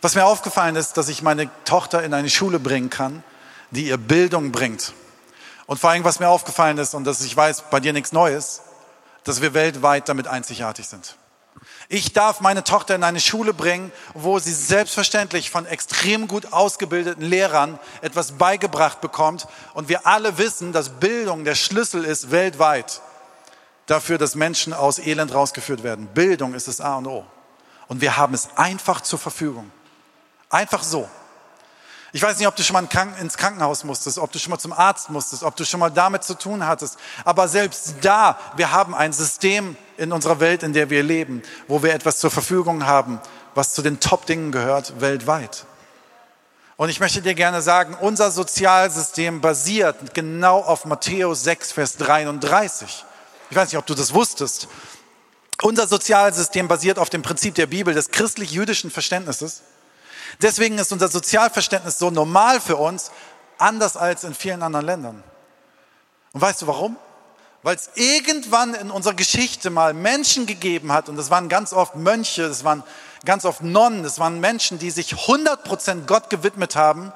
Was 0.00 0.14
mir 0.14 0.24
aufgefallen 0.24 0.76
ist, 0.76 0.96
dass 0.96 1.08
ich 1.08 1.22
meine 1.22 1.50
Tochter 1.64 2.04
in 2.04 2.14
eine 2.14 2.30
Schule 2.30 2.60
bringen 2.60 2.90
kann, 2.90 3.24
die 3.70 3.88
ihr 3.88 3.96
Bildung 3.96 4.52
bringt. 4.52 4.92
Und 5.66 5.78
vor 5.78 5.90
allem, 5.90 6.04
was 6.04 6.20
mir 6.20 6.28
aufgefallen 6.28 6.78
ist, 6.78 6.94
und 6.94 7.04
dass 7.04 7.20
ich 7.20 7.36
weiß, 7.36 7.64
bei 7.70 7.80
dir 7.80 7.92
nichts 7.92 8.12
Neues, 8.12 8.62
dass 9.24 9.42
wir 9.42 9.52
weltweit 9.52 10.08
damit 10.08 10.28
einzigartig 10.28 10.86
sind. 10.86 11.16
Ich 11.90 12.12
darf 12.12 12.40
meine 12.40 12.64
Tochter 12.64 12.94
in 12.94 13.02
eine 13.02 13.18
Schule 13.18 13.54
bringen, 13.54 13.90
wo 14.12 14.38
sie 14.38 14.52
selbstverständlich 14.52 15.48
von 15.48 15.64
extrem 15.64 16.28
gut 16.28 16.52
ausgebildeten 16.52 17.24
Lehrern 17.24 17.78
etwas 18.02 18.32
beigebracht 18.32 19.00
bekommt. 19.00 19.48
Und 19.72 19.88
wir 19.88 20.06
alle 20.06 20.36
wissen, 20.36 20.72
dass 20.72 20.90
Bildung 21.00 21.44
der 21.44 21.54
Schlüssel 21.54 22.04
ist 22.04 22.30
weltweit 22.30 23.00
dafür, 23.86 24.18
dass 24.18 24.34
Menschen 24.34 24.74
aus 24.74 24.98
Elend 24.98 25.32
rausgeführt 25.32 25.82
werden. 25.82 26.08
Bildung 26.08 26.52
ist 26.52 26.68
das 26.68 26.82
A 26.82 26.96
und 26.96 27.06
O. 27.06 27.24
Und 27.86 28.02
wir 28.02 28.18
haben 28.18 28.34
es 28.34 28.50
einfach 28.56 29.00
zur 29.00 29.18
Verfügung. 29.18 29.72
Einfach 30.50 30.82
so. 30.82 31.08
Ich 32.12 32.20
weiß 32.20 32.38
nicht, 32.38 32.48
ob 32.48 32.56
du 32.56 32.62
schon 32.62 32.74
mal 32.74 32.86
ins 33.18 33.38
Krankenhaus 33.38 33.84
musstest, 33.84 34.18
ob 34.18 34.30
du 34.30 34.38
schon 34.38 34.50
mal 34.50 34.58
zum 34.58 34.74
Arzt 34.74 35.08
musstest, 35.08 35.42
ob 35.42 35.56
du 35.56 35.64
schon 35.64 35.80
mal 35.80 35.90
damit 35.90 36.22
zu 36.22 36.34
tun 36.34 36.66
hattest. 36.66 36.98
Aber 37.24 37.48
selbst 37.48 37.96
da, 38.02 38.38
wir 38.56 38.72
haben 38.72 38.94
ein 38.94 39.14
System 39.14 39.76
in 39.98 40.12
unserer 40.12 40.40
Welt, 40.40 40.62
in 40.62 40.72
der 40.72 40.90
wir 40.90 41.02
leben, 41.02 41.42
wo 41.66 41.82
wir 41.82 41.92
etwas 41.92 42.18
zur 42.18 42.30
Verfügung 42.30 42.86
haben, 42.86 43.20
was 43.54 43.74
zu 43.74 43.82
den 43.82 44.00
Top-Dingen 44.00 44.52
gehört 44.52 45.00
weltweit. 45.00 45.66
Und 46.76 46.88
ich 46.90 47.00
möchte 47.00 47.20
dir 47.20 47.34
gerne 47.34 47.60
sagen, 47.60 47.96
unser 48.00 48.30
Sozialsystem 48.30 49.40
basiert 49.40 50.14
genau 50.14 50.60
auf 50.60 50.84
Matthäus 50.84 51.42
6, 51.42 51.72
Vers 51.72 51.96
33. 51.96 53.04
Ich 53.50 53.56
weiß 53.56 53.72
nicht, 53.72 53.78
ob 53.78 53.86
du 53.86 53.94
das 53.94 54.14
wusstest. 54.14 54.68
Unser 55.62 55.88
Sozialsystem 55.88 56.68
basiert 56.68 57.00
auf 57.00 57.10
dem 57.10 57.22
Prinzip 57.22 57.56
der 57.56 57.66
Bibel, 57.66 57.92
des 57.92 58.12
christlich-jüdischen 58.12 58.92
Verständnisses. 58.92 59.62
Deswegen 60.40 60.78
ist 60.78 60.92
unser 60.92 61.08
Sozialverständnis 61.08 61.98
so 61.98 62.10
normal 62.10 62.60
für 62.60 62.76
uns, 62.76 63.10
anders 63.58 63.96
als 63.96 64.22
in 64.22 64.34
vielen 64.34 64.62
anderen 64.62 64.86
Ländern. 64.86 65.24
Und 66.32 66.40
weißt 66.40 66.62
du 66.62 66.68
warum? 66.68 66.96
Weil 67.62 67.76
es 67.76 67.90
irgendwann 67.94 68.74
in 68.74 68.90
unserer 68.90 69.14
Geschichte 69.14 69.70
mal 69.70 69.92
Menschen 69.92 70.46
gegeben 70.46 70.92
hat, 70.92 71.08
und 71.08 71.16
das 71.16 71.30
waren 71.30 71.48
ganz 71.48 71.72
oft 71.72 71.96
Mönche, 71.96 72.48
das 72.48 72.62
waren 72.62 72.84
ganz 73.24 73.44
oft 73.44 73.62
Nonnen, 73.62 74.04
das 74.04 74.18
waren 74.18 74.40
Menschen, 74.40 74.78
die 74.78 74.90
sich 74.90 75.14
100% 75.14 76.06
Gott 76.06 76.30
gewidmet 76.30 76.76
haben. 76.76 77.12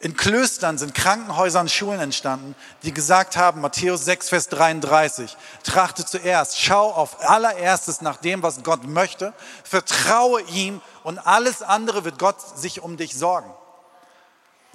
In 0.00 0.16
Klöstern 0.16 0.78
sind 0.78 0.96
Krankenhäusern, 0.96 1.68
Schulen 1.68 2.00
entstanden, 2.00 2.56
die 2.82 2.92
gesagt 2.92 3.36
haben, 3.36 3.60
Matthäus 3.60 4.04
6, 4.04 4.30
Vers 4.30 4.48
33, 4.48 5.36
trachte 5.62 6.04
zuerst, 6.04 6.58
schau 6.58 6.90
auf 6.90 7.28
allererstes 7.30 8.00
nach 8.00 8.16
dem, 8.16 8.42
was 8.42 8.64
Gott 8.64 8.82
möchte, 8.84 9.32
vertraue 9.62 10.42
ihm 10.42 10.80
und 11.04 11.20
alles 11.20 11.62
andere 11.62 12.04
wird 12.04 12.18
Gott 12.18 12.40
sich 12.58 12.82
um 12.82 12.96
dich 12.96 13.16
sorgen. 13.16 13.48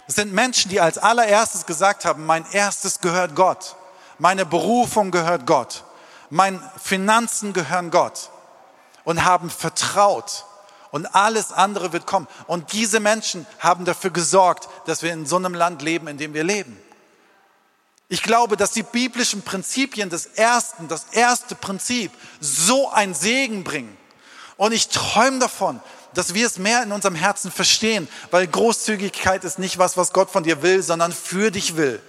Es 0.07 0.15
sind 0.15 0.31
Menschen, 0.31 0.71
die 0.71 0.79
als 0.79 0.97
allererstes 0.97 1.65
gesagt 1.65 2.05
haben, 2.05 2.25
mein 2.25 2.45
erstes 2.53 3.01
gehört 3.01 3.35
Gott, 3.35 3.75
meine 4.19 4.45
Berufung 4.45 5.11
gehört 5.11 5.45
Gott, 5.45 5.83
meine 6.29 6.59
Finanzen 6.81 7.53
gehören 7.53 7.91
Gott 7.91 8.29
und 9.03 9.23
haben 9.23 9.49
vertraut 9.49 10.45
und 10.91 11.05
alles 11.15 11.51
andere 11.51 11.93
wird 11.93 12.05
kommen. 12.05 12.27
Und 12.47 12.73
diese 12.73 12.99
Menschen 12.99 13.45
haben 13.59 13.85
dafür 13.85 14.11
gesorgt, 14.11 14.67
dass 14.85 15.03
wir 15.03 15.13
in 15.13 15.25
so 15.25 15.35
einem 15.35 15.53
Land 15.53 15.81
leben, 15.81 16.07
in 16.07 16.17
dem 16.17 16.33
wir 16.33 16.43
leben. 16.43 16.77
Ich 18.09 18.23
glaube, 18.23 18.55
dass 18.55 18.71
die 18.71 18.83
biblischen 18.83 19.41
Prinzipien 19.41 20.09
des 20.09 20.27
ersten, 20.27 20.87
das 20.87 21.07
erste 21.11 21.55
Prinzip, 21.55 22.11
so 22.39 22.89
ein 22.89 23.13
Segen 23.13 23.63
bringen. 23.63 23.97
Und 24.55 24.71
ich 24.71 24.87
träume 24.87 25.39
davon, 25.39 25.81
dass 26.13 26.33
wir 26.33 26.47
es 26.47 26.57
mehr 26.57 26.83
in 26.83 26.91
unserem 26.91 27.15
Herzen 27.15 27.51
verstehen, 27.51 28.07
weil 28.31 28.47
Großzügigkeit 28.47 29.43
ist 29.43 29.59
nicht 29.59 29.77
was, 29.77 29.97
was 29.97 30.13
Gott 30.13 30.31
von 30.31 30.43
dir 30.43 30.61
will, 30.61 30.81
sondern 30.81 31.11
für 31.11 31.51
dich 31.51 31.75
will. 31.75 32.01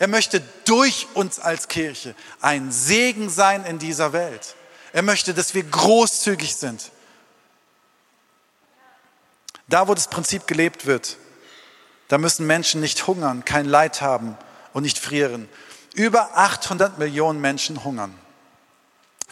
Er 0.00 0.08
möchte 0.08 0.40
durch 0.64 1.08
uns 1.12 1.38
als 1.38 1.68
Kirche 1.68 2.14
ein 2.40 2.72
Segen 2.72 3.28
sein 3.28 3.66
in 3.66 3.78
dieser 3.78 4.14
Welt. 4.14 4.56
Er 4.94 5.02
möchte, 5.02 5.34
dass 5.34 5.52
wir 5.52 5.62
großzügig 5.62 6.56
sind. 6.56 6.90
Da, 9.68 9.88
wo 9.88 9.94
das 9.94 10.08
Prinzip 10.08 10.46
gelebt 10.46 10.86
wird, 10.86 11.18
da 12.08 12.16
müssen 12.16 12.46
Menschen 12.46 12.80
nicht 12.80 13.06
hungern, 13.06 13.44
kein 13.44 13.66
Leid 13.66 14.00
haben 14.00 14.38
und 14.72 14.84
nicht 14.84 14.98
frieren. 14.98 15.50
Über 15.92 16.30
800 16.34 16.98
Millionen 16.98 17.42
Menschen 17.42 17.84
hungern. 17.84 18.18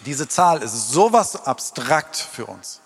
Diese 0.05 0.29
Zahl 0.29 0.63
ist 0.63 0.91
sowas 0.91 1.47
abstrakt 1.47 2.15
für 2.15 2.45
uns. 2.45 2.83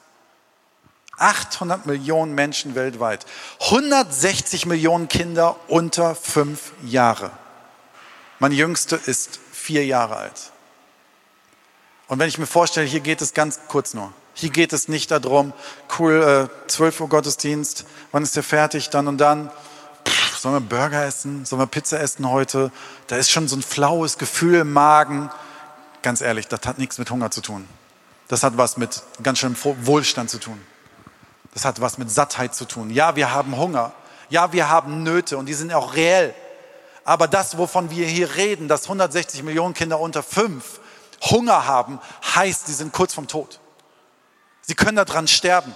800 1.18 1.84
Millionen 1.86 2.36
Menschen 2.36 2.76
weltweit. 2.76 3.26
160 3.58 4.66
Millionen 4.66 5.08
Kinder 5.08 5.56
unter 5.66 6.14
fünf 6.14 6.72
Jahre. 6.84 7.32
Mein 8.42 8.50
Jüngste 8.50 8.96
ist 8.96 9.38
vier 9.52 9.86
Jahre 9.86 10.16
alt. 10.16 10.50
Und 12.08 12.18
wenn 12.18 12.26
ich 12.26 12.38
mir 12.38 12.46
vorstelle, 12.46 12.84
hier 12.84 12.98
geht 12.98 13.22
es 13.22 13.34
ganz 13.34 13.60
kurz 13.68 13.94
nur. 13.94 14.12
Hier 14.34 14.50
geht 14.50 14.72
es 14.72 14.88
nicht 14.88 15.12
darum, 15.12 15.52
cool, 15.96 16.50
äh, 16.50 16.68
12 16.68 17.02
Uhr 17.02 17.08
Gottesdienst, 17.08 17.84
wann 18.10 18.24
ist 18.24 18.34
der 18.34 18.42
fertig, 18.42 18.90
dann 18.90 19.06
und 19.06 19.18
dann. 19.18 19.48
Pff, 20.04 20.38
sollen 20.38 20.56
wir 20.56 20.60
Burger 20.60 21.04
essen? 21.04 21.44
Sollen 21.44 21.62
wir 21.62 21.68
Pizza 21.68 22.00
essen 22.00 22.28
heute? 22.28 22.72
Da 23.06 23.14
ist 23.14 23.30
schon 23.30 23.46
so 23.46 23.54
ein 23.54 23.62
flaues 23.62 24.18
Gefühl 24.18 24.56
im 24.56 24.72
Magen. 24.72 25.30
Ganz 26.02 26.20
ehrlich, 26.20 26.48
das 26.48 26.62
hat 26.66 26.78
nichts 26.78 26.98
mit 26.98 27.12
Hunger 27.12 27.30
zu 27.30 27.42
tun. 27.42 27.68
Das 28.26 28.42
hat 28.42 28.58
was 28.58 28.76
mit 28.76 29.04
ganz 29.22 29.38
schönem 29.38 29.56
Wohlstand 29.82 30.30
zu 30.30 30.40
tun. 30.40 30.60
Das 31.54 31.64
hat 31.64 31.80
was 31.80 31.96
mit 31.96 32.10
Sattheit 32.10 32.56
zu 32.56 32.64
tun. 32.64 32.90
Ja, 32.90 33.14
wir 33.14 33.32
haben 33.32 33.56
Hunger. 33.56 33.92
Ja, 34.30 34.52
wir 34.52 34.68
haben 34.68 35.04
Nöte 35.04 35.38
und 35.38 35.46
die 35.46 35.54
sind 35.54 35.72
auch 35.72 35.94
reell. 35.94 36.34
Aber 37.04 37.28
das, 37.28 37.58
wovon 37.58 37.90
wir 37.90 38.06
hier 38.06 38.36
reden, 38.36 38.68
dass 38.68 38.84
160 38.84 39.42
Millionen 39.42 39.74
Kinder 39.74 39.98
unter 39.98 40.22
fünf 40.22 40.80
Hunger 41.30 41.66
haben, 41.66 42.00
heißt, 42.34 42.66
sie 42.66 42.74
sind 42.74 42.92
kurz 42.92 43.14
vom 43.14 43.28
Tod. 43.28 43.60
Sie 44.62 44.74
können 44.74 44.96
daran 44.96 45.26
sterben. 45.28 45.74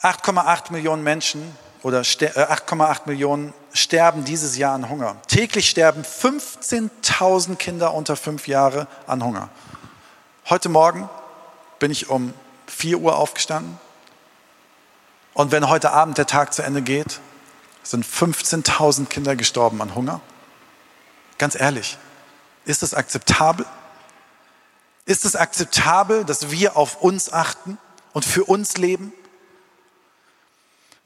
8,8 0.00 0.70
Millionen 0.70 1.02
Menschen 1.02 1.56
oder 1.82 2.00
8,8 2.00 2.94
äh, 2.94 3.00
Millionen 3.06 3.54
sterben 3.72 4.24
dieses 4.24 4.58
Jahr 4.58 4.74
an 4.74 4.90
Hunger. 4.90 5.16
Täglich 5.28 5.70
sterben 5.70 6.02
15.000 6.02 7.56
Kinder 7.56 7.94
unter 7.94 8.16
fünf 8.16 8.46
Jahre 8.46 8.86
an 9.06 9.24
Hunger. 9.24 9.48
Heute 10.50 10.68
Morgen 10.68 11.08
bin 11.78 11.90
ich 11.90 12.10
um 12.10 12.34
4 12.66 12.98
Uhr 12.98 13.16
aufgestanden 13.16 13.78
und 15.34 15.52
wenn 15.52 15.68
heute 15.68 15.90
Abend 15.90 16.16
der 16.16 16.26
Tag 16.26 16.54
zu 16.54 16.62
Ende 16.62 16.80
geht, 16.82 17.20
sind 17.82 18.06
15.000 18.06 19.06
Kinder 19.06 19.36
gestorben 19.36 19.82
an 19.82 19.94
Hunger. 19.94 20.20
Ganz 21.38 21.54
ehrlich, 21.58 21.98
ist 22.64 22.82
es 22.82 22.94
akzeptabel? 22.94 23.66
Ist 25.06 25.24
es 25.24 25.36
akzeptabel, 25.36 26.24
dass 26.24 26.50
wir 26.50 26.76
auf 26.76 27.02
uns 27.02 27.32
achten 27.32 27.76
und 28.12 28.24
für 28.24 28.44
uns 28.44 28.78
leben? 28.78 29.12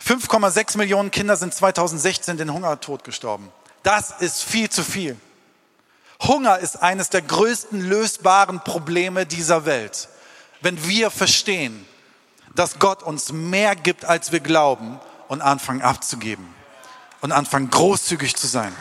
5,6 0.07 0.79
Millionen 0.79 1.11
Kinder 1.11 1.37
sind 1.37 1.53
2016 1.53 2.37
den 2.37 2.53
Hungertod 2.53 3.03
gestorben. 3.03 3.51
Das 3.83 4.13
ist 4.21 4.45
viel 4.45 4.71
zu 4.71 4.85
viel. 4.85 5.17
Hunger 6.23 6.59
ist 6.59 6.77
eines 6.83 7.11
der 7.11 7.23
größten 7.23 7.81
lösbaren 7.81 8.61
Probleme 8.61 9.27
dieser 9.27 9.65
Welt. 9.65 10.09
Wenn 10.61 10.87
wir 10.87 11.11
verstehen, 11.11 11.87
dass 12.55 12.79
Gott 12.79 13.03
uns 13.03 13.33
mehr 13.33 13.77
gibt, 13.77 14.05
als 14.05 14.33
wir 14.33 14.41
glauben 14.41 14.99
und 15.29 15.41
anfangen 15.43 15.83
abzugeben 15.83 16.47
und 17.21 17.33
anfangen 17.33 17.71
großzügig 17.71 18.37
zu 18.37 18.47
sein. 18.47 18.75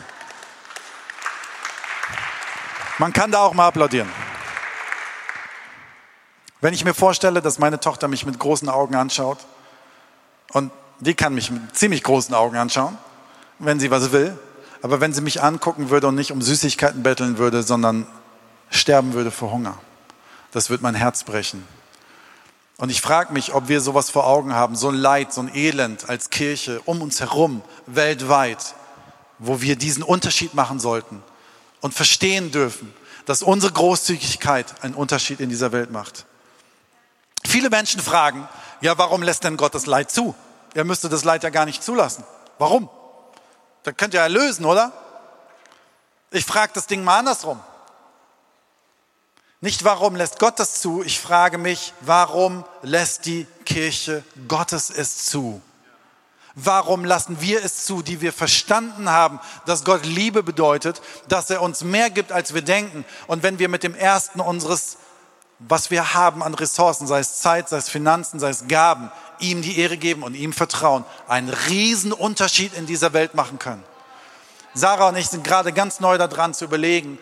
Man 2.98 3.12
kann 3.12 3.30
da 3.30 3.40
auch 3.40 3.54
mal 3.54 3.68
applaudieren. 3.68 4.08
Wenn 6.60 6.74
ich 6.74 6.84
mir 6.84 6.94
vorstelle, 6.94 7.40
dass 7.40 7.58
meine 7.58 7.78
Tochter 7.78 8.08
mich 8.08 8.26
mit 8.26 8.38
großen 8.38 8.68
Augen 8.68 8.96
anschaut 8.96 9.38
und 10.52 10.72
die 10.98 11.14
kann 11.14 11.34
mich 11.34 11.50
mit 11.50 11.76
ziemlich 11.76 12.02
großen 12.02 12.34
Augen 12.34 12.56
anschauen, 12.56 12.98
wenn 13.60 13.78
sie 13.78 13.90
was 13.90 14.10
will. 14.10 14.36
Aber 14.82 15.00
wenn 15.00 15.12
sie 15.12 15.20
mich 15.20 15.42
angucken 15.42 15.90
würde 15.90 16.08
und 16.08 16.14
nicht 16.14 16.32
um 16.32 16.42
Süßigkeiten 16.42 17.02
betteln 17.02 17.38
würde, 17.38 17.62
sondern 17.62 18.06
sterben 18.70 19.12
würde 19.12 19.30
vor 19.30 19.50
Hunger, 19.50 19.78
das 20.52 20.70
wird 20.70 20.82
mein 20.82 20.94
Herz 20.94 21.24
brechen. 21.24 21.66
Und 22.78 22.90
ich 22.90 23.00
frage 23.00 23.32
mich, 23.32 23.54
ob 23.54 23.66
wir 23.68 23.80
sowas 23.80 24.08
vor 24.08 24.26
Augen 24.26 24.54
haben, 24.54 24.76
so 24.76 24.88
ein 24.88 24.94
Leid, 24.94 25.32
so 25.32 25.40
ein 25.40 25.54
Elend 25.54 26.08
als 26.08 26.30
Kirche 26.30 26.80
um 26.84 27.02
uns 27.02 27.20
herum, 27.20 27.62
weltweit, 27.86 28.74
wo 29.38 29.60
wir 29.60 29.74
diesen 29.74 30.04
Unterschied 30.04 30.54
machen 30.54 30.78
sollten 30.78 31.22
und 31.80 31.92
verstehen 31.92 32.52
dürfen, 32.52 32.94
dass 33.26 33.42
unsere 33.42 33.72
Großzügigkeit 33.72 34.82
einen 34.82 34.94
Unterschied 34.94 35.40
in 35.40 35.48
dieser 35.48 35.72
Welt 35.72 35.90
macht. 35.90 36.24
Viele 37.44 37.68
Menschen 37.68 38.00
fragen, 38.00 38.48
ja, 38.80 38.96
warum 38.96 39.22
lässt 39.22 39.42
denn 39.42 39.56
Gott 39.56 39.74
das 39.74 39.86
Leid 39.86 40.12
zu? 40.12 40.36
Er 40.74 40.84
müsste 40.84 41.08
das 41.08 41.24
Leid 41.24 41.42
ja 41.42 41.50
gar 41.50 41.66
nicht 41.66 41.82
zulassen. 41.82 42.22
Warum? 42.58 42.88
Dann 43.82 43.96
könnt 43.96 44.14
ihr 44.14 44.20
erlösen, 44.20 44.64
oder? 44.64 44.92
Ich 46.30 46.44
frage 46.44 46.72
das 46.74 46.86
Ding 46.86 47.02
mal 47.02 47.18
andersrum. 47.18 47.58
Nicht 49.60 49.84
warum 49.84 50.14
lässt 50.14 50.38
Gott 50.38 50.60
das 50.60 50.80
zu, 50.80 51.02
ich 51.02 51.18
frage 51.18 51.58
mich, 51.58 51.92
warum 52.00 52.64
lässt 52.82 53.26
die 53.26 53.46
Kirche 53.64 54.22
Gottes 54.46 54.88
es 54.88 55.26
zu? 55.26 55.60
Warum 56.54 57.04
lassen 57.04 57.40
wir 57.40 57.64
es 57.64 57.84
zu, 57.84 58.02
die 58.02 58.20
wir 58.20 58.32
verstanden 58.32 59.10
haben, 59.10 59.40
dass 59.66 59.84
Gott 59.84 60.04
Liebe 60.04 60.42
bedeutet, 60.42 61.00
dass 61.28 61.50
er 61.50 61.62
uns 61.62 61.82
mehr 61.82 62.10
gibt, 62.10 62.30
als 62.30 62.54
wir 62.54 62.62
denken? 62.62 63.04
Und 63.26 63.42
wenn 63.42 63.58
wir 63.58 63.68
mit 63.68 63.82
dem 63.82 63.94
ersten 63.94 64.40
unseres, 64.40 64.96
was 65.58 65.90
wir 65.90 66.14
haben 66.14 66.42
an 66.42 66.54
Ressourcen, 66.54 67.08
sei 67.08 67.18
es 67.18 67.40
Zeit, 67.40 67.68
sei 67.68 67.78
es 67.78 67.88
Finanzen, 67.88 68.38
sei 68.38 68.50
es 68.50 68.68
Gaben, 68.68 69.10
ihm 69.40 69.62
die 69.62 69.78
Ehre 69.78 69.96
geben 69.96 70.22
und 70.22 70.34
ihm 70.34 70.52
vertrauen, 70.52 71.04
einen 71.26 71.48
riesen 71.48 72.12
Unterschied 72.12 72.74
in 72.74 72.86
dieser 72.86 73.12
Welt 73.12 73.34
machen 73.34 73.58
können. 73.58 73.84
Sarah 74.74 75.08
und 75.08 75.16
ich 75.16 75.28
sind 75.28 75.42
gerade 75.42 75.72
ganz 75.72 75.98
neu 75.98 76.16
daran 76.16 76.54
zu 76.54 76.64
überlegen, 76.64 77.18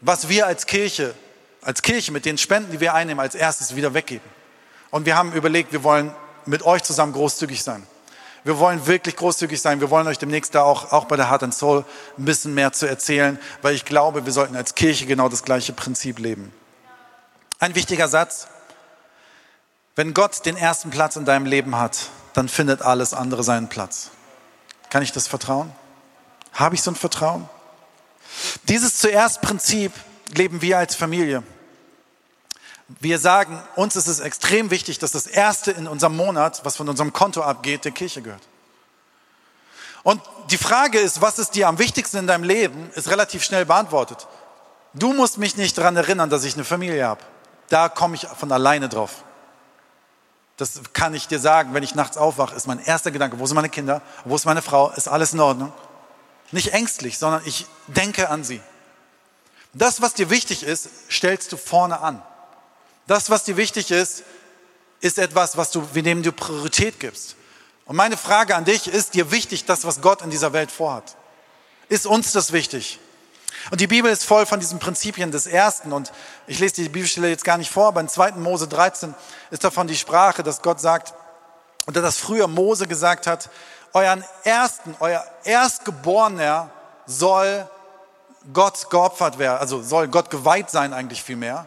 was 0.00 0.28
wir 0.28 0.46
als 0.46 0.66
Kirche, 0.66 1.14
als 1.62 1.82
Kirche 1.82 2.12
mit 2.12 2.24
den 2.24 2.38
Spenden, 2.38 2.72
die 2.72 2.80
wir 2.80 2.94
einnehmen, 2.94 3.20
als 3.20 3.34
erstes 3.34 3.74
wieder 3.76 3.94
weggeben. 3.94 4.28
Und 4.90 5.06
wir 5.06 5.16
haben 5.16 5.32
überlegt, 5.32 5.72
wir 5.72 5.82
wollen 5.84 6.14
mit 6.46 6.62
euch 6.62 6.82
zusammen 6.82 7.12
großzügig 7.12 7.62
sein. 7.62 7.86
Wir 8.44 8.58
wollen 8.58 8.86
wirklich 8.86 9.16
großzügig 9.16 9.60
sein. 9.60 9.80
Wir 9.80 9.90
wollen 9.90 10.06
euch 10.06 10.18
demnächst 10.18 10.54
da 10.54 10.62
auch, 10.62 10.92
auch 10.92 11.04
bei 11.04 11.16
der 11.16 11.30
Heart 11.30 11.42
and 11.42 11.54
Soul 11.54 11.84
ein 12.16 12.24
bisschen 12.24 12.54
mehr 12.54 12.72
zu 12.72 12.88
erzählen, 12.88 13.38
weil 13.62 13.74
ich 13.74 13.84
glaube, 13.84 14.24
wir 14.24 14.32
sollten 14.32 14.56
als 14.56 14.74
Kirche 14.74 15.06
genau 15.06 15.28
das 15.28 15.42
gleiche 15.42 15.72
Prinzip 15.72 16.18
leben. 16.18 16.52
Ein 17.58 17.74
wichtiger 17.74 18.08
Satz. 18.08 18.46
Wenn 19.96 20.14
Gott 20.14 20.46
den 20.46 20.56
ersten 20.56 20.90
Platz 20.90 21.16
in 21.16 21.24
deinem 21.24 21.44
Leben 21.44 21.76
hat, 21.76 22.08
dann 22.32 22.48
findet 22.48 22.82
alles 22.82 23.12
andere 23.12 23.42
seinen 23.42 23.68
Platz. 23.68 24.10
Kann 24.90 25.02
ich 25.02 25.12
das 25.12 25.26
vertrauen? 25.26 25.72
Habe 26.52 26.76
ich 26.76 26.82
so 26.82 26.92
ein 26.92 26.94
Vertrauen? 26.94 27.48
Dieses 28.68 28.98
zuerst 28.98 29.42
Prinzip 29.42 29.92
leben 30.34 30.62
wir 30.62 30.78
als 30.78 30.94
Familie. 30.94 31.42
Wir 33.00 33.18
sagen, 33.18 33.62
uns 33.76 33.96
ist 33.96 34.06
es 34.06 34.20
extrem 34.20 34.70
wichtig, 34.70 34.98
dass 34.98 35.12
das 35.12 35.26
Erste 35.26 35.72
in 35.72 35.86
unserem 35.86 36.16
Monat, 36.16 36.64
was 36.64 36.76
von 36.76 36.88
unserem 36.88 37.12
Konto 37.12 37.42
abgeht, 37.42 37.84
der 37.84 37.92
Kirche 37.92 38.22
gehört. 38.22 38.42
Und 40.02 40.22
die 40.50 40.56
Frage 40.56 40.98
ist, 40.98 41.20
was 41.20 41.38
ist 41.38 41.54
dir 41.54 41.68
am 41.68 41.78
wichtigsten 41.78 42.18
in 42.18 42.26
deinem 42.26 42.44
Leben, 42.44 42.90
ist 42.94 43.10
relativ 43.10 43.44
schnell 43.44 43.66
beantwortet. 43.66 44.26
Du 44.94 45.12
musst 45.12 45.36
mich 45.36 45.56
nicht 45.56 45.76
daran 45.76 45.96
erinnern, 45.96 46.30
dass 46.30 46.44
ich 46.44 46.54
eine 46.54 46.64
Familie 46.64 47.06
habe. 47.06 47.20
Da 47.68 47.90
komme 47.90 48.14
ich 48.14 48.26
von 48.26 48.50
alleine 48.50 48.88
drauf. 48.88 49.22
Das 50.56 50.80
kann 50.92 51.14
ich 51.14 51.28
dir 51.28 51.38
sagen, 51.38 51.74
wenn 51.74 51.82
ich 51.82 51.94
nachts 51.94 52.16
aufwache, 52.16 52.54
ist 52.54 52.66
mein 52.66 52.80
erster 52.80 53.10
Gedanke, 53.10 53.38
wo 53.38 53.46
sind 53.46 53.54
meine 53.54 53.68
Kinder, 53.68 54.02
wo 54.24 54.34
ist 54.34 54.46
meine 54.46 54.62
Frau, 54.62 54.90
ist 54.90 55.08
alles 55.08 55.34
in 55.34 55.40
Ordnung? 55.40 55.72
Nicht 56.50 56.72
ängstlich, 56.72 57.18
sondern 57.18 57.42
ich 57.44 57.66
denke 57.86 58.30
an 58.30 58.42
sie. 58.42 58.60
Das, 59.78 60.02
was 60.02 60.14
dir 60.14 60.28
wichtig 60.28 60.64
ist, 60.64 60.88
stellst 61.08 61.52
du 61.52 61.56
vorne 61.56 62.00
an. 62.00 62.20
Das, 63.06 63.30
was 63.30 63.44
dir 63.44 63.56
wichtig 63.56 63.92
ist, 63.92 64.24
ist 65.00 65.18
etwas, 65.18 65.56
was 65.56 65.70
du, 65.70 65.80
dem 65.80 66.22
du 66.22 66.32
Priorität 66.32 66.98
gibst. 66.98 67.36
Und 67.84 67.94
meine 67.94 68.16
Frage 68.16 68.56
an 68.56 68.64
dich, 68.64 68.88
ist 68.88 69.14
dir 69.14 69.30
wichtig, 69.30 69.64
das, 69.64 69.84
was 69.84 70.00
Gott 70.00 70.22
in 70.22 70.30
dieser 70.30 70.52
Welt 70.52 70.72
vorhat? 70.72 71.16
Ist 71.88 72.06
uns 72.06 72.32
das 72.32 72.52
wichtig? 72.52 72.98
Und 73.70 73.80
die 73.80 73.86
Bibel 73.86 74.10
ist 74.10 74.24
voll 74.24 74.46
von 74.46 74.58
diesen 74.58 74.80
Prinzipien 74.80 75.30
des 75.30 75.46
Ersten. 75.46 75.92
Und 75.92 76.12
ich 76.48 76.58
lese 76.58 76.74
die 76.82 76.88
Bibelstelle 76.88 77.28
jetzt 77.28 77.44
gar 77.44 77.56
nicht 77.56 77.70
vor, 77.70 77.88
aber 77.88 78.00
in 78.00 78.08
2. 78.08 78.32
Mose 78.32 78.66
13 78.66 79.14
ist 79.50 79.62
davon 79.62 79.86
die 79.86 79.96
Sprache, 79.96 80.42
dass 80.42 80.60
Gott 80.60 80.80
sagt, 80.80 81.14
oder 81.86 82.02
dass 82.02 82.18
früher 82.18 82.48
Mose 82.48 82.88
gesagt 82.88 83.28
hat, 83.28 83.48
euren 83.92 84.24
Ersten, 84.42 84.96
euer 84.98 85.24
Erstgeborener 85.44 86.70
soll 87.06 87.68
Gott 88.52 88.90
geopfert 88.90 89.38
werden, 89.38 89.58
also 89.58 89.82
soll 89.82 90.08
Gott 90.08 90.30
geweiht 90.30 90.70
sein 90.70 90.92
eigentlich 90.92 91.22
viel 91.22 91.36
mehr. 91.36 91.66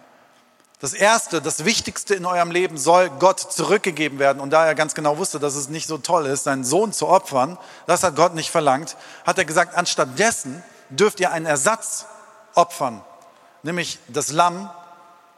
Das 0.80 0.94
Erste, 0.94 1.44
das 1.44 1.63
Wichtigste 1.63 2.15
in 2.15 2.26
eurem 2.26 2.50
Leben 2.50 2.76
soll 2.76 3.12
Gott 3.12 3.39
zurückgegeben 3.39 4.17
werden. 4.17 4.39
Und 4.39 4.50
da 4.50 4.65
er 4.65 4.74
ganz 4.74 4.96
genau 4.96 5.20
wusste, 5.20 5.39
dass 5.39 5.54
es 5.54 5.70
nicht 5.70 5.88
so 5.88 6.00
toll 6.00 6.26
ist, 6.26 6.46
seinen 6.46 6.63
Sohn 6.63 6.91
zu 6.91 7.08
opfern, 7.08 7.60
das 7.86 8.02
hat 8.02 8.15
Gott 8.15 8.34
nicht 8.34 8.50
verlangt, 8.50 8.98
hat 9.24 9.38
er 9.38 9.46
gesagt, 9.46 9.78
anstatt 9.78 10.17
dessen 10.17 10.63
dürft 10.89 11.20
ihr 11.20 11.32
einen 11.32 11.46
Ersatz 11.46 12.08
opfern, 12.56 13.04
nämlich 13.62 14.00
das 14.08 14.32
Lamm 14.32 14.72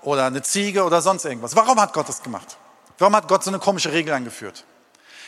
oder 0.02 0.26
eine 0.28 0.44
Ziege 0.44 0.86
oder 0.86 1.02
sonst 1.02 1.26
irgendwas. 1.26 1.58
Warum 1.58 1.80
hat 1.82 1.92
Gott 1.92 2.08
das 2.08 2.24
gemacht? 2.24 2.58
Warum 2.98 3.14
hat 3.14 3.28
Gott 3.28 3.44
so 3.44 3.50
eine 3.50 3.60
komische 3.60 3.92
Regel 3.92 4.14
eingeführt? 4.14 4.64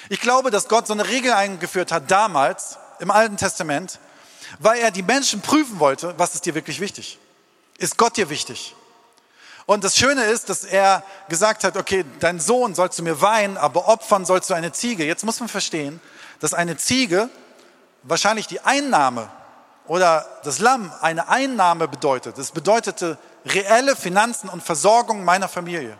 Ich 0.08 0.22
glaube, 0.22 0.50
dass 0.50 0.70
Gott 0.70 0.88
so 0.88 0.94
eine 0.94 1.10
Regel 1.10 1.34
eingeführt 1.34 1.92
hat 1.92 2.10
damals 2.10 2.78
im 3.00 3.12
Alten 3.12 3.36
Testament, 3.36 4.00
weil 4.60 4.80
er 4.80 4.92
die 4.92 5.04
Menschen 5.04 5.42
prüfen 5.42 5.80
wollte, 5.80 6.14
was 6.18 6.36
ist 6.36 6.46
dir 6.46 6.56
wirklich 6.56 6.80
wichtig? 6.80 7.20
Ist 7.78 7.98
Gott 7.98 8.18
dir 8.18 8.30
wichtig? 8.30 8.76
Und 9.66 9.84
das 9.84 9.98
Schöne 9.98 10.24
ist, 10.26 10.50
dass 10.50 10.64
er 10.64 11.04
gesagt 11.28 11.64
hat, 11.64 11.76
okay, 11.76 12.06
dein 12.20 12.40
Sohn 12.40 12.76
sollst 12.76 13.00
du 13.00 13.04
mir 13.04 13.22
weinen, 13.22 13.58
aber 13.58 13.88
opfern 13.88 14.26
sollst 14.26 14.50
du 14.50 14.54
eine 14.54 14.72
Ziege. 14.72 15.06
Jetzt 15.06 15.24
muss 15.24 15.40
man 15.40 15.50
verstehen, 15.50 16.00
dass 16.40 16.54
eine 16.54 16.78
Ziege 16.78 17.30
wahrscheinlich 18.04 18.46
die 18.46 18.62
Einnahme 18.62 19.30
oder 19.88 20.28
das 20.44 20.60
Lamm 20.60 20.92
eine 21.02 21.28
Einnahme 21.30 21.88
bedeutet. 21.88 22.38
Es 22.38 22.52
bedeutete 22.52 23.18
reelle 23.46 23.96
Finanzen 23.96 24.50
und 24.50 24.64
Versorgung 24.64 25.24
meiner 25.24 25.48
Familie. 25.48 25.98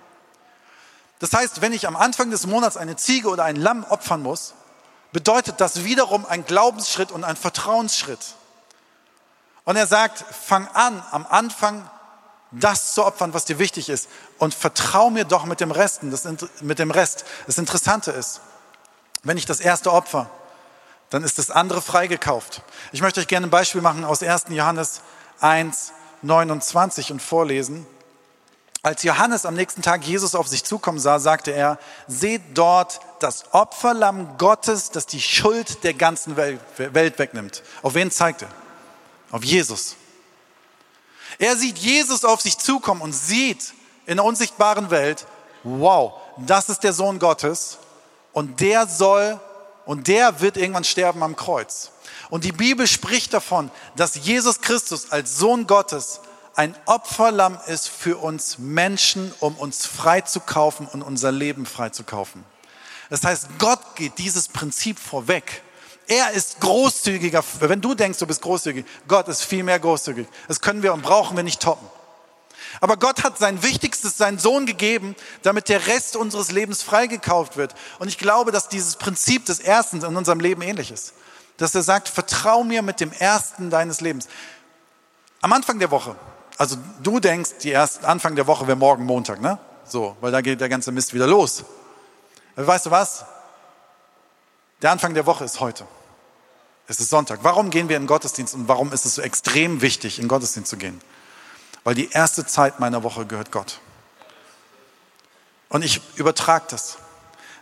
Das 1.20 1.34
heißt, 1.34 1.62
wenn 1.62 1.74
ich 1.74 1.88
am 1.88 1.96
Anfang 1.96 2.30
des 2.30 2.46
Monats 2.46 2.78
eine 2.78 2.96
Ziege 2.98 3.30
oder 3.30 3.46
ein 3.46 3.56
Lamm 3.56 3.84
opfern 3.86 4.22
muss, 4.22 4.54
bedeutet 5.16 5.62
das 5.62 5.86
wiederum 5.86 6.26
ein 6.26 6.44
Glaubensschritt 6.44 7.10
und 7.10 7.24
ein 7.24 7.38
Vertrauensschritt. 7.38 8.20
Und 9.64 9.78
er 9.78 9.88
sagt, 9.88 10.18
fang 10.18 10.68
an, 10.74 11.02
am 11.10 11.26
Anfang 11.30 11.90
das 12.52 12.94
zu 12.94 13.06
opfern, 13.06 13.34
was 13.34 13.46
dir 13.46 13.58
wichtig 13.58 13.88
ist. 13.88 14.10
Und 14.40 14.54
vertrau 14.54 15.10
mir 15.10 15.24
doch 15.24 15.46
mit 15.46 15.62
dem, 15.62 15.72
Resten, 15.72 16.12
das, 16.12 16.28
mit 16.60 16.80
dem 16.80 16.92
Rest. 16.92 17.24
Das 17.48 17.58
Interessante 17.58 18.12
ist, 18.12 18.42
wenn 19.24 19.38
ich 19.38 19.46
das 19.46 19.62
erste 19.62 19.94
Opfer, 19.94 20.30
dann 21.12 21.24
ist 21.24 21.40
das 21.40 21.50
andere 21.50 21.82
freigekauft. 21.82 22.62
Ich 22.92 23.02
möchte 23.02 23.22
euch 23.22 23.28
gerne 23.28 23.48
ein 23.48 23.52
Beispiel 23.52 23.80
machen 23.80 24.04
aus 24.04 24.22
1. 24.22 24.48
Johannes 24.50 25.00
1, 25.40 25.94
29 26.24 27.14
und 27.14 27.22
vorlesen. 27.22 27.88
Als 28.86 29.02
Johannes 29.02 29.48
am 29.48 29.56
nächsten 29.56 29.82
Tag 29.82 30.06
Jesus 30.06 30.36
auf 30.36 30.48
sich 30.48 30.64
zukommen 30.64 31.00
sah, 31.00 31.18
sagte 31.18 31.50
er, 31.50 31.80
seht 32.08 32.44
dort 32.54 33.00
das 33.18 33.46
Opferlamm 33.52 34.38
Gottes, 34.38 34.92
das 34.92 35.08
die 35.08 35.22
Schuld 35.22 35.84
der 35.84 35.96
ganzen 35.96 36.38
Welt 36.38 37.18
wegnimmt. 37.18 37.64
Auf 37.82 37.96
wen 37.96 38.12
zeigt 38.12 38.44
er? 38.44 38.48
Auf 39.32 39.44
Jesus. 39.44 39.96
Er 41.40 41.56
sieht 41.56 41.80
Jesus 41.80 42.24
auf 42.24 42.42
sich 42.42 42.60
zukommen 42.60 43.02
und 43.02 43.14
sieht 43.14 43.74
in 44.06 44.18
der 44.18 44.24
unsichtbaren 44.24 44.92
Welt, 44.92 45.26
wow, 45.64 46.14
das 46.38 46.70
ist 46.70 46.84
der 46.84 46.94
Sohn 46.94 47.18
Gottes 47.18 47.80
und 48.34 48.60
der 48.60 48.86
soll 48.86 49.40
und 49.88 50.08
der 50.08 50.42
wird 50.42 50.58
irgendwann 50.58 50.84
sterben 50.84 51.24
am 51.24 51.36
Kreuz. 51.36 51.90
Und 52.30 52.44
die 52.44 52.52
Bibel 52.52 52.86
spricht 52.86 53.34
davon, 53.34 53.72
dass 53.96 54.14
Jesus 54.14 54.62
Christus 54.62 55.12
als 55.12 55.40
Sohn 55.40 55.66
Gottes 55.66 56.20
ein 56.56 56.76
Opferlamm 56.86 57.60
ist 57.68 57.90
für 57.90 58.18
uns 58.18 58.58
Menschen, 58.58 59.34
um 59.40 59.56
uns 59.56 59.86
freizukaufen 59.86 60.88
und 60.88 61.02
unser 61.02 61.32
Leben 61.32 61.66
freizukaufen. 61.66 62.44
Das 63.10 63.24
heißt, 63.24 63.48
Gott 63.60 63.80
geht 63.96 64.18
dieses 64.18 64.48
Prinzip 64.48 64.98
vorweg. 64.98 65.62
Er 66.08 66.32
ist 66.32 66.60
großzügiger. 66.62 67.44
Wenn 67.60 67.82
du 67.82 67.94
denkst, 67.94 68.20
du 68.20 68.28
bist 68.28 68.42
großzügig, 68.42 68.86
Gott 69.08 69.28
ist 69.28 69.44
viel 69.44 69.64
mehr 69.64 69.80
großzügig. 69.80 70.28
Das 70.48 70.62
können 70.62 70.84
wir 70.84 70.94
und 70.94 71.02
brauchen 71.02 71.36
wir 71.36 71.44
nicht 71.44 71.62
toppen. 71.62 71.88
Aber 72.82 72.98
Gott 72.98 73.24
hat 73.24 73.38
sein 73.38 73.64
Wichtigstes, 73.64 74.18
seinen 74.18 74.40
Sohn 74.40 74.66
gegeben, 74.66 75.16
damit 75.44 75.70
der 75.70 75.88
Rest 75.88 76.16
unseres 76.16 76.52
Lebens 76.52 76.84
freigekauft 76.84 77.58
wird. 77.58 77.74
Und 78.00 78.08
ich 78.08 78.18
glaube, 78.18 78.52
dass 78.52 78.70
dieses 78.70 78.96
Prinzip 78.96 79.46
des 79.46 79.60
Ersten 79.60 80.04
in 80.04 80.16
unserem 80.16 80.40
Leben 80.40 80.62
ähnlich 80.62 80.92
ist. 80.92 81.14
Dass 81.58 81.76
er 81.76 81.84
sagt, 81.84 82.10
vertrau 82.10 82.64
mir 82.64 82.82
mit 82.82 83.00
dem 83.00 83.12
Ersten 83.12 83.70
deines 83.70 84.02
Lebens. 84.02 84.28
Am 85.42 85.54
Anfang 85.54 85.80
der 85.80 85.92
Woche, 85.92 86.16
also 86.58 86.78
du 87.04 87.20
denkst, 87.20 87.52
die 87.62 87.72
ersten 87.72 88.06
Anfang 88.06 88.36
der 88.36 88.48
Woche 88.48 88.68
wäre 88.68 88.78
morgen 88.78 89.06
Montag, 89.06 89.42
ne? 89.42 89.60
So, 89.86 90.16
weil 90.22 90.32
da 90.32 90.42
geht 90.42 90.62
der 90.62 90.70
ganze 90.70 90.92
Mist 90.92 91.14
wieder 91.14 91.28
los. 91.28 91.64
Aber 92.56 92.68
weißt 92.68 92.88
du 92.88 92.92
was? 92.92 93.26
Der 94.82 94.92
Anfang 94.92 95.14
der 95.14 95.26
Woche 95.26 95.44
ist 95.44 95.60
heute. 95.60 95.86
Es 96.88 97.00
ist 97.00 97.10
Sonntag. 97.10 97.40
Warum 97.42 97.70
gehen 97.70 97.90
wir 97.90 97.98
in 97.98 98.04
den 98.04 98.08
Gottesdienst 98.08 98.54
und 98.54 98.68
warum 98.68 98.94
ist 98.94 99.06
es 99.06 99.16
so 99.16 99.22
extrem 99.22 99.82
wichtig, 99.82 100.18
in 100.18 100.26
den 100.26 100.30
Gottesdienst 100.30 100.70
zu 100.70 100.78
gehen? 100.78 101.02
Weil 101.84 101.96
die 101.96 102.10
erste 102.12 102.46
Zeit 102.46 102.80
meiner 102.80 103.04
Woche 103.04 103.26
gehört 103.26 103.52
Gott. 103.52 103.80
Und 105.70 105.84
ich 105.84 106.02
übertrage 106.16 106.66
das, 106.70 106.98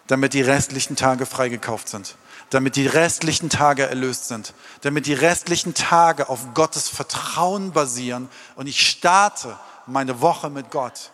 damit 0.07 0.33
die 0.33 0.41
restlichen 0.41 0.95
Tage 0.95 1.25
freigekauft 1.25 1.87
sind, 1.87 2.15
damit 2.53 2.75
die 2.75 2.87
restlichen 2.87 3.49
Tage 3.49 3.87
erlöst 3.87 4.27
sind, 4.27 4.53
damit 4.81 5.07
die 5.07 5.13
restlichen 5.13 5.73
Tage 5.73 6.29
auf 6.29 6.53
Gottes 6.53 6.87
Vertrauen 6.87 7.71
basieren 7.71 8.29
und 8.55 8.67
ich 8.67 8.87
starte 8.87 9.57
meine 9.87 10.21
Woche 10.21 10.49
mit 10.49 10.69
Gott. 10.69 11.11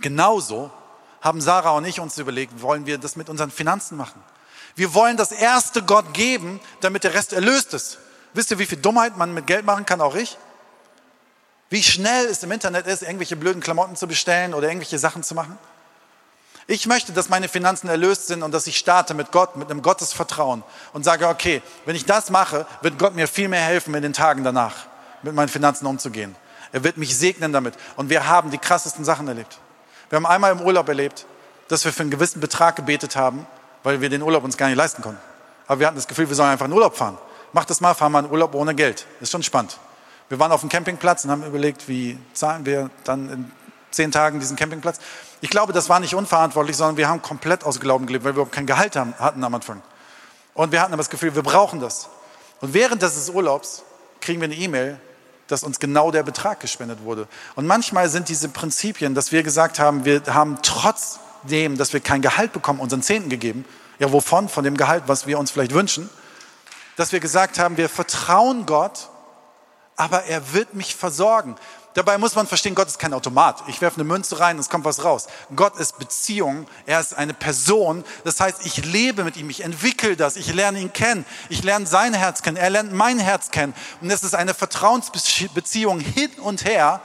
Genauso 0.00 0.70
haben 1.20 1.40
Sarah 1.40 1.72
und 1.72 1.84
ich 1.84 2.00
uns 2.00 2.16
überlegt, 2.18 2.62
wollen 2.62 2.86
wir 2.86 2.98
das 2.98 3.16
mit 3.16 3.28
unseren 3.28 3.50
Finanzen 3.50 3.96
machen? 3.96 4.22
Wir 4.74 4.94
wollen 4.94 5.16
das 5.16 5.32
erste 5.32 5.82
Gott 5.82 6.14
geben, 6.14 6.60
damit 6.80 7.04
der 7.04 7.12
Rest 7.12 7.32
erlöst 7.34 7.74
ist. 7.74 7.98
Wisst 8.32 8.50
ihr, 8.50 8.58
wie 8.58 8.66
viel 8.66 8.78
Dummheit 8.78 9.18
man 9.18 9.34
mit 9.34 9.46
Geld 9.46 9.66
machen 9.66 9.84
kann, 9.84 10.00
auch 10.00 10.14
ich? 10.14 10.38
Wie 11.68 11.82
schnell 11.82 12.26
es 12.26 12.42
im 12.42 12.50
Internet 12.52 12.86
ist, 12.86 13.02
irgendwelche 13.02 13.36
blöden 13.36 13.60
Klamotten 13.60 13.96
zu 13.96 14.06
bestellen 14.06 14.54
oder 14.54 14.68
irgendwelche 14.68 14.98
Sachen 14.98 15.22
zu 15.22 15.34
machen? 15.34 15.58
Ich 16.66 16.86
möchte, 16.86 17.12
dass 17.12 17.28
meine 17.28 17.48
Finanzen 17.48 17.88
erlöst 17.88 18.28
sind 18.28 18.42
und 18.42 18.52
dass 18.52 18.66
ich 18.66 18.76
starte 18.76 19.14
mit 19.14 19.32
Gott, 19.32 19.56
mit 19.56 19.70
einem 19.70 19.82
Gottesvertrauen 19.82 20.62
und 20.92 21.04
sage, 21.04 21.26
okay, 21.28 21.62
wenn 21.84 21.96
ich 21.96 22.04
das 22.04 22.30
mache, 22.30 22.66
wird 22.82 22.98
Gott 22.98 23.14
mir 23.14 23.26
viel 23.26 23.48
mehr 23.48 23.62
helfen 23.62 23.94
in 23.94 24.02
den 24.02 24.12
Tagen 24.12 24.44
danach, 24.44 24.86
mit 25.22 25.34
meinen 25.34 25.48
Finanzen 25.48 25.86
umzugehen. 25.86 26.36
Er 26.72 26.84
wird 26.84 26.96
mich 26.96 27.16
segnen 27.16 27.52
damit. 27.52 27.74
Und 27.96 28.10
wir 28.10 28.28
haben 28.28 28.50
die 28.50 28.58
krassesten 28.58 29.04
Sachen 29.04 29.26
erlebt. 29.28 29.58
Wir 30.08 30.16
haben 30.16 30.26
einmal 30.26 30.52
im 30.52 30.60
Urlaub 30.60 30.88
erlebt, 30.88 31.26
dass 31.68 31.84
wir 31.84 31.92
für 31.92 32.02
einen 32.02 32.10
gewissen 32.10 32.40
Betrag 32.40 32.76
gebetet 32.76 33.16
haben, 33.16 33.46
weil 33.82 34.00
wir 34.00 34.08
den 34.08 34.22
Urlaub 34.22 34.44
uns 34.44 34.56
gar 34.56 34.66
nicht 34.66 34.76
leisten 34.76 35.02
konnten. 35.02 35.20
Aber 35.66 35.80
wir 35.80 35.86
hatten 35.86 35.96
das 35.96 36.08
Gefühl, 36.08 36.28
wir 36.28 36.36
sollen 36.36 36.50
einfach 36.50 36.66
in 36.66 36.72
Urlaub 36.72 36.96
fahren. 36.96 37.18
Mach 37.52 37.64
das 37.64 37.80
mal, 37.80 37.94
fahren 37.94 38.12
wir 38.12 38.20
in 38.20 38.30
Urlaub 38.30 38.54
ohne 38.54 38.74
Geld. 38.74 39.06
Ist 39.20 39.32
schon 39.32 39.42
spannend. 39.42 39.78
Wir 40.28 40.38
waren 40.38 40.52
auf 40.52 40.60
dem 40.60 40.68
Campingplatz 40.68 41.24
und 41.24 41.30
haben 41.30 41.44
überlegt, 41.44 41.88
wie 41.88 42.18
zahlen 42.32 42.64
wir 42.64 42.90
dann 43.04 43.28
in 43.28 43.52
zehn 43.90 44.12
Tagen 44.12 44.40
diesen 44.40 44.56
Campingplatz. 44.56 44.98
Ich 45.40 45.50
glaube, 45.50 45.72
das 45.72 45.88
war 45.88 46.00
nicht 46.00 46.14
unverantwortlich, 46.14 46.76
sondern 46.76 46.96
wir 46.96 47.08
haben 47.08 47.22
komplett 47.22 47.64
aus 47.64 47.80
Glauben 47.80 48.06
gelebt, 48.06 48.24
weil 48.24 48.32
wir 48.32 48.36
überhaupt 48.36 48.52
kein 48.52 48.66
Gehalt 48.66 48.96
haben, 48.96 49.14
hatten 49.18 49.42
am 49.42 49.54
Anfang. 49.54 49.82
Und 50.54 50.72
wir 50.72 50.80
hatten 50.80 50.92
aber 50.92 51.00
das 51.00 51.10
Gefühl, 51.10 51.34
wir 51.34 51.42
brauchen 51.42 51.80
das. 51.80 52.08
Und 52.60 52.74
während 52.74 53.02
des 53.02 53.30
Urlaubs 53.30 53.82
kriegen 54.20 54.40
wir 54.40 54.46
eine 54.46 54.56
E-Mail, 54.56 55.00
dass 55.46 55.62
uns 55.62 55.80
genau 55.80 56.10
der 56.10 56.22
Betrag 56.22 56.60
gespendet 56.60 57.02
wurde. 57.02 57.26
Und 57.56 57.66
manchmal 57.66 58.08
sind 58.08 58.28
diese 58.28 58.48
Prinzipien, 58.48 59.14
dass 59.14 59.32
wir 59.32 59.42
gesagt 59.42 59.78
haben, 59.78 60.04
wir 60.04 60.22
haben 60.26 60.58
trotzdem, 60.62 61.76
dass 61.76 61.92
wir 61.92 62.00
kein 62.00 62.22
Gehalt 62.22 62.52
bekommen, 62.52 62.80
unseren 62.80 63.02
Zehnten 63.02 63.30
gegeben. 63.30 63.64
Ja, 63.98 64.12
wovon? 64.12 64.48
Von 64.48 64.64
dem 64.64 64.76
Gehalt, 64.76 65.04
was 65.06 65.26
wir 65.26 65.38
uns 65.38 65.50
vielleicht 65.50 65.74
wünschen. 65.74 66.08
Dass 66.96 67.12
wir 67.12 67.20
gesagt 67.20 67.58
haben, 67.58 67.76
wir 67.76 67.88
vertrauen 67.88 68.66
Gott, 68.66 69.08
aber 69.96 70.24
er 70.24 70.52
wird 70.52 70.74
mich 70.74 70.94
versorgen. 70.94 71.56
Dabei 71.94 72.18
muss 72.18 72.36
man 72.36 72.46
verstehen, 72.46 72.76
Gott 72.76 72.86
ist 72.86 73.00
kein 73.00 73.12
Automat. 73.12 73.64
Ich 73.66 73.80
werfe 73.80 73.96
eine 73.96 74.04
Münze 74.04 74.38
rein, 74.38 74.58
es 74.58 74.68
kommt 74.68 74.84
was 74.84 75.02
raus. 75.02 75.26
Gott 75.56 75.76
ist 75.76 75.98
Beziehung, 75.98 76.68
er 76.86 77.00
ist 77.00 77.14
eine 77.14 77.34
Person. 77.34 78.04
Das 78.22 78.38
heißt, 78.38 78.64
ich 78.64 78.84
lebe 78.84 79.24
mit 79.24 79.36
ihm, 79.36 79.50
ich 79.50 79.64
entwickle 79.64 80.16
das, 80.16 80.36
ich 80.36 80.54
lerne 80.54 80.78
ihn 80.78 80.92
kennen, 80.92 81.26
ich 81.48 81.64
lerne 81.64 81.86
sein 81.86 82.14
Herz 82.14 82.42
kennen, 82.42 82.56
er 82.56 82.70
lernt 82.70 82.92
mein 82.92 83.18
Herz 83.18 83.50
kennen. 83.50 83.74
Und 84.00 84.10
es 84.10 84.22
ist 84.22 84.36
eine 84.36 84.54
Vertrauensbeziehung 84.54 85.98
hin 85.98 86.30
und 86.38 86.64
her. 86.64 87.00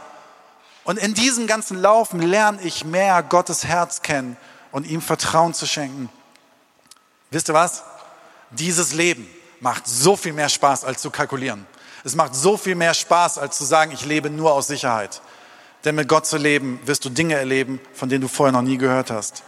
Und 0.83 0.99
in 0.99 1.15
diesem 1.15 1.47
ganzen 1.47 1.81
Laufen 1.81 2.21
lerne 2.21 2.61
ich 2.61 2.85
mehr 2.85 3.23
Gottes 3.23 3.65
Herz 3.65 4.03
kennen 4.03 4.37
und 4.71 4.85
ihm 4.85 5.01
Vertrauen 5.01 5.55
zu 5.55 5.65
schenken. 5.65 6.09
Wisst 7.31 7.49
ihr 7.49 7.55
was? 7.55 7.83
Dieses 8.51 8.93
Leben 8.93 9.27
macht 9.59 9.87
so 9.87 10.15
viel 10.15 10.33
mehr 10.33 10.49
Spaß, 10.49 10.83
als 10.85 11.01
zu 11.01 11.09
kalkulieren. 11.09 11.65
Es 12.05 12.13
macht 12.13 12.35
so 12.35 12.55
viel 12.55 12.75
mehr 12.75 12.93
Spaß, 12.93 13.39
als 13.39 13.57
zu 13.57 13.65
sagen, 13.65 13.91
ich 13.91 14.05
lebe 14.05 14.29
nur 14.29 14.53
aus 14.53 14.67
Sicherheit. 14.67 15.21
Denn 15.83 15.95
mit 15.95 16.07
Gott 16.07 16.27
zu 16.27 16.37
leben, 16.37 16.79
wirst 16.85 17.03
du 17.03 17.09
Dinge 17.09 17.33
erleben, 17.33 17.81
von 17.95 18.09
denen 18.09 18.21
du 18.21 18.27
vorher 18.27 18.53
noch 18.53 18.61
nie 18.61 18.77
gehört 18.77 19.09
hast. 19.09 19.41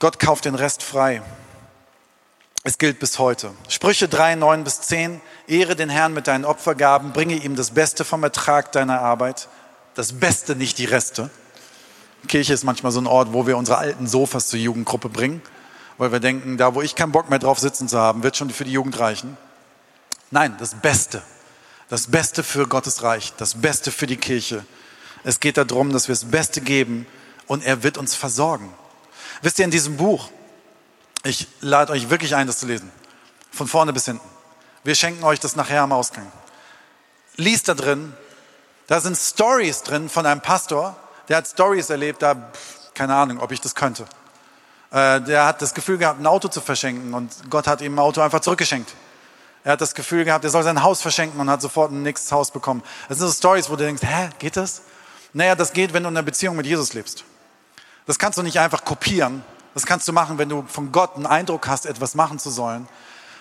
Gott 0.00 0.18
kauft 0.18 0.46
den 0.46 0.56
Rest 0.56 0.82
frei. 0.82 1.22
Es 2.64 2.76
gilt 2.76 2.98
bis 2.98 3.20
heute. 3.20 3.52
Sprüche 3.68 4.08
3, 4.08 4.34
9 4.34 4.64
bis 4.64 4.80
10. 4.80 5.20
Ehre 5.46 5.76
den 5.76 5.90
Herrn 5.90 6.12
mit 6.12 6.26
deinen 6.26 6.44
Opfergaben, 6.44 7.12
bringe 7.12 7.36
ihm 7.36 7.54
das 7.54 7.70
Beste 7.70 8.04
vom 8.04 8.24
Ertrag 8.24 8.72
deiner 8.72 9.00
Arbeit. 9.00 9.48
Das 9.94 10.18
Beste, 10.18 10.56
nicht 10.56 10.78
die 10.78 10.86
Reste. 10.86 11.30
Kirche 12.26 12.52
ist 12.52 12.64
manchmal 12.64 12.90
so 12.90 13.00
ein 13.00 13.06
Ort, 13.06 13.32
wo 13.32 13.46
wir 13.46 13.56
unsere 13.56 13.78
alten 13.78 14.08
Sofas 14.08 14.48
zur 14.48 14.58
Jugendgruppe 14.58 15.08
bringen, 15.08 15.40
weil 15.98 16.10
wir 16.10 16.18
denken, 16.18 16.56
da 16.58 16.74
wo 16.74 16.82
ich 16.82 16.96
keinen 16.96 17.12
Bock 17.12 17.30
mehr 17.30 17.38
drauf 17.38 17.60
sitzen 17.60 17.88
zu 17.88 17.96
haben, 17.96 18.24
wird 18.24 18.36
schon 18.36 18.50
für 18.50 18.64
die 18.64 18.72
Jugend 18.72 18.98
reichen. 18.98 19.36
Nein, 20.30 20.56
das 20.58 20.74
Beste. 20.74 21.22
Das 21.88 22.06
Beste 22.06 22.42
für 22.42 22.68
Gottes 22.68 23.02
Reich, 23.02 23.32
das 23.38 23.54
Beste 23.54 23.90
für 23.90 24.06
die 24.06 24.18
Kirche. 24.18 24.64
Es 25.24 25.40
geht 25.40 25.56
darum, 25.56 25.90
dass 25.90 26.08
wir 26.08 26.14
das 26.14 26.26
Beste 26.26 26.60
geben 26.60 27.06
und 27.46 27.64
er 27.64 27.82
wird 27.82 27.96
uns 27.96 28.14
versorgen. 28.14 28.72
Wisst 29.40 29.58
ihr, 29.58 29.64
in 29.64 29.70
diesem 29.70 29.96
Buch, 29.96 30.30
ich 31.24 31.48
lade 31.60 31.92
euch 31.92 32.10
wirklich 32.10 32.34
ein, 32.34 32.46
das 32.46 32.58
zu 32.58 32.66
lesen. 32.66 32.90
Von 33.50 33.66
vorne 33.66 33.92
bis 33.92 34.04
hinten. 34.04 34.28
Wir 34.84 34.94
schenken 34.94 35.24
euch 35.24 35.40
das 35.40 35.56
nachher 35.56 35.82
am 35.82 35.92
Ausgang. 35.92 36.30
Liest 37.36 37.68
da 37.68 37.74
drin, 37.74 38.12
da 38.86 39.00
sind 39.00 39.16
Stories 39.16 39.82
drin 39.82 40.08
von 40.08 40.26
einem 40.26 40.40
Pastor, 40.40 40.96
der 41.28 41.38
hat 41.38 41.46
Stories 41.46 41.90
erlebt, 41.90 42.22
da, 42.22 42.50
keine 42.94 43.14
Ahnung, 43.14 43.40
ob 43.40 43.50
ich 43.52 43.60
das 43.60 43.74
könnte. 43.74 44.04
Äh, 44.90 45.20
der 45.22 45.46
hat 45.46 45.62
das 45.62 45.74
Gefühl 45.74 45.98
gehabt, 45.98 46.20
ein 46.20 46.26
Auto 46.26 46.48
zu 46.48 46.60
verschenken 46.60 47.14
und 47.14 47.50
Gott 47.50 47.66
hat 47.66 47.80
ihm 47.80 47.94
ein 47.94 47.98
Auto 47.98 48.20
einfach 48.20 48.40
zurückgeschenkt. 48.40 48.92
Er 49.64 49.72
hat 49.72 49.80
das 49.80 49.94
Gefühl 49.94 50.24
gehabt, 50.24 50.44
er 50.44 50.50
soll 50.50 50.62
sein 50.62 50.82
Haus 50.82 51.02
verschenken 51.02 51.40
und 51.40 51.50
hat 51.50 51.60
sofort 51.60 51.90
ein 51.90 52.02
nächstes 52.02 52.32
Haus 52.32 52.50
bekommen. 52.50 52.82
Das 53.08 53.18
sind 53.18 53.26
so 53.26 53.32
Stories, 53.32 53.68
wo 53.68 53.76
du 53.76 53.84
denkst, 53.84 54.02
hä, 54.02 54.30
geht 54.38 54.56
das? 54.56 54.82
Naja, 55.32 55.54
das 55.54 55.72
geht, 55.72 55.92
wenn 55.92 56.02
du 56.02 56.08
in 56.08 56.16
einer 56.16 56.24
Beziehung 56.24 56.56
mit 56.56 56.66
Jesus 56.66 56.94
lebst. 56.94 57.24
Das 58.06 58.18
kannst 58.18 58.38
du 58.38 58.42
nicht 58.42 58.58
einfach 58.58 58.84
kopieren. 58.84 59.44
Das 59.74 59.84
kannst 59.84 60.08
du 60.08 60.12
machen, 60.12 60.38
wenn 60.38 60.48
du 60.48 60.64
von 60.66 60.90
Gott 60.92 61.16
einen 61.16 61.26
Eindruck 61.26 61.68
hast, 61.68 61.86
etwas 61.86 62.14
machen 62.14 62.38
zu 62.38 62.50
sollen. 62.50 62.88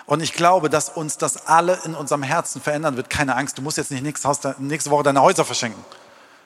Und 0.06 0.21
ich 0.21 0.34
glaube, 0.34 0.69
dass 0.69 0.89
uns 0.89 1.17
das 1.17 1.47
alle 1.47 1.80
in 1.84 1.93
unserem 1.93 2.23
Herzen 2.23 2.62
verändern 2.62 2.95
wird. 2.95 3.10
Keine 3.10 3.36
Angst, 3.36 3.58
du 3.58 3.62
musst 3.62 3.77
jetzt 3.77 3.91
nicht 3.91 4.03
nächste 4.03 4.91
Woche 4.91 5.03
deine 5.03 5.21
Häuser 5.21 5.45
verschenken. 5.45 5.84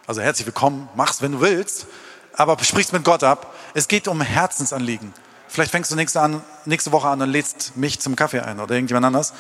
Also 0.08 0.22
herzlich 0.22 0.48
willkommen, 0.48 0.90
mach's, 0.96 1.22
wenn 1.22 1.34
du 1.34 1.42
willst, 1.42 1.86
aber 2.34 2.62
sprichst 2.64 2.92
mit 2.92 3.04
Gott 3.04 3.24
ab. 3.24 3.54
Es 3.74 3.88
geht 3.88 4.08
um 4.08 4.20
Herzensanliegen. 4.22 5.14
Vielleicht 5.48 5.72
fängst 5.72 5.92
du 5.92 5.96
nächste, 5.96 6.22
an, 6.22 6.42
nächste 6.66 6.92
Woche 6.92 7.08
an 7.10 7.22
und 7.22 7.30
lädst 7.30 7.76
mich 7.76 8.00
zum 8.00 8.16
Kaffee 8.16 8.40
ein 8.40 8.60
oder 8.60 8.74
irgendjemand 8.74 9.06
anders. 9.06 9.34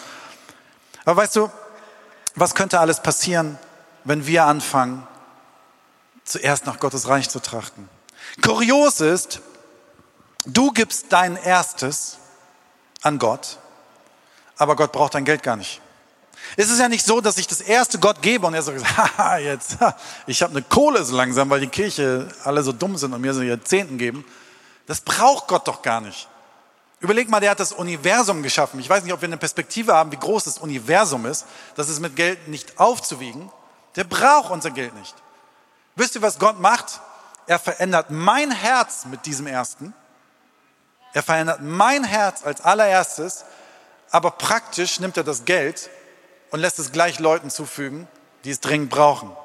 Aber 1.05 1.21
weißt 1.21 1.35
du, 1.35 1.49
was 2.35 2.55
könnte 2.55 2.79
alles 2.79 3.01
passieren, 3.01 3.57
wenn 4.03 4.25
wir 4.25 4.45
anfangen, 4.45 5.07
zuerst 6.23 6.65
nach 6.65 6.79
Gottes 6.79 7.07
Reich 7.07 7.29
zu 7.29 7.41
trachten? 7.41 7.89
Kurios 8.41 9.01
ist, 9.01 9.41
du 10.45 10.71
gibst 10.71 11.07
dein 11.09 11.35
Erstes 11.35 12.17
an 13.01 13.19
Gott, 13.19 13.57
aber 14.57 14.75
Gott 14.75 14.91
braucht 14.91 15.15
dein 15.15 15.25
Geld 15.25 15.43
gar 15.43 15.55
nicht. 15.55 15.81
Es 16.57 16.69
ist 16.69 16.79
ja 16.79 16.89
nicht 16.89 17.05
so, 17.05 17.21
dass 17.21 17.37
ich 17.37 17.47
das 17.47 17.61
erste 17.61 17.99
Gott 17.99 18.21
gebe 18.21 18.45
und 18.47 18.53
er 18.53 18.61
sagt, 18.61 18.97
haha, 18.97 19.37
jetzt, 19.37 19.77
ich 20.27 20.41
habe 20.41 20.51
eine 20.51 20.61
Kohle 20.63 21.03
so 21.03 21.15
langsam, 21.15 21.49
weil 21.49 21.61
die 21.61 21.67
Kirche 21.67 22.27
alle 22.43 22.63
so 22.63 22.71
dumm 22.71 22.97
sind 22.97 23.13
und 23.13 23.21
mir 23.21 23.33
so 23.33 23.41
ihr 23.41 23.63
Zehnten 23.63 23.97
geben. 23.97 24.25
Das 24.87 25.01
braucht 25.01 25.47
Gott 25.47 25.67
doch 25.67 25.81
gar 25.81 26.01
nicht. 26.01 26.27
Überleg 27.01 27.29
mal, 27.29 27.39
der 27.39 27.49
hat 27.49 27.59
das 27.59 27.73
Universum 27.73 28.43
geschaffen. 28.43 28.79
Ich 28.79 28.87
weiß 28.87 29.03
nicht, 29.03 29.11
ob 29.11 29.21
wir 29.21 29.27
eine 29.27 29.37
Perspektive 29.37 29.93
haben, 29.93 30.11
wie 30.11 30.17
groß 30.17 30.43
das 30.43 30.59
Universum 30.59 31.25
ist. 31.25 31.45
Das 31.75 31.89
ist 31.89 31.99
mit 31.99 32.15
Geld 32.15 32.47
nicht 32.47 32.79
aufzuwiegen. 32.79 33.51
Der 33.95 34.03
braucht 34.03 34.51
unser 34.51 34.69
Geld 34.69 34.93
nicht. 34.93 35.15
Wisst 35.95 36.15
ihr, 36.15 36.21
was 36.21 36.37
Gott 36.37 36.59
macht? 36.59 37.01
Er 37.47 37.57
verändert 37.57 38.11
mein 38.11 38.51
Herz 38.51 39.05
mit 39.05 39.25
diesem 39.25 39.47
ersten. 39.47 39.95
Er 41.13 41.23
verändert 41.23 41.61
mein 41.61 42.03
Herz 42.03 42.43
als 42.43 42.61
allererstes, 42.61 43.45
aber 44.11 44.31
praktisch 44.31 44.99
nimmt 44.99 45.17
er 45.17 45.23
das 45.23 45.43
Geld 45.45 45.89
und 46.51 46.59
lässt 46.59 46.77
es 46.77 46.91
gleich 46.91 47.19
Leuten 47.19 47.49
zufügen, 47.49 48.07
die 48.43 48.51
es 48.51 48.59
dringend 48.59 48.91
brauchen. 48.91 49.35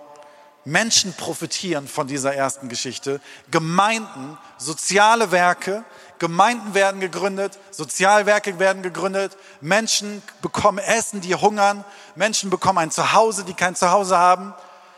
Menschen 0.67 1.15
profitieren 1.15 1.89
von 1.89 2.07
dieser 2.07 2.35
ersten 2.35 2.69
Geschichte. 2.69 3.21
Gemeinden, 3.51 4.37
soziale 4.59 5.31
Werke, 5.31 5.85
Gemeinden 6.19 6.75
werden 6.75 7.01
gegründet, 7.01 7.59
Sozialwerke 7.71 8.59
werden 8.59 8.83
gegründet, 8.83 9.37
Menschen 9.61 10.23
bekommen 10.43 10.79
Essen, 10.79 11.21
die 11.21 11.35
hungern, 11.35 11.85
Menschen 12.15 12.51
bekommen 12.51 12.79
ein 12.79 12.91
Zuhause, 12.91 13.45
die 13.45 13.55
kein 13.55 13.77
Zuhause 13.77 14.17
haben. 14.17 14.55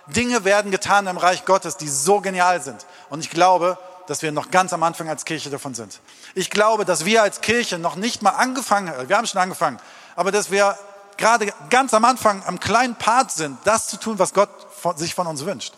Dinge 0.06 0.44
werden 0.44 0.70
getan 0.70 1.06
im 1.06 1.16
Reich 1.16 1.44
Gottes, 1.44 1.76
die 1.76 1.88
so 1.88 2.20
genial 2.20 2.62
sind. 2.62 2.86
Und 3.10 3.20
ich 3.20 3.30
glaube, 3.30 3.78
dass 4.06 4.22
wir 4.22 4.32
noch 4.32 4.50
ganz 4.50 4.72
am 4.72 4.82
Anfang 4.82 5.08
als 5.08 5.24
Kirche 5.24 5.50
davon 5.50 5.74
sind. 5.74 6.00
Ich 6.34 6.48
glaube, 6.50 6.84
dass 6.84 7.04
wir 7.04 7.22
als 7.22 7.42
Kirche 7.42 7.78
noch 7.78 7.96
nicht 7.96 8.22
mal 8.22 8.30
angefangen, 8.30 8.92
wir 9.08 9.16
haben 9.16 9.26
schon 9.26 9.40
angefangen, 9.40 9.78
aber 10.16 10.32
dass 10.32 10.50
wir 10.50 10.78
gerade 11.18 11.52
ganz 11.68 11.92
am 11.92 12.04
Anfang 12.04 12.42
am 12.46 12.58
kleinen 12.58 12.94
Part 12.94 13.32
sind, 13.32 13.58
das 13.64 13.88
zu 13.88 13.98
tun, 13.98 14.18
was 14.18 14.32
Gott 14.32 14.48
sich 14.96 15.14
von 15.14 15.26
uns 15.26 15.44
wünscht. 15.44 15.74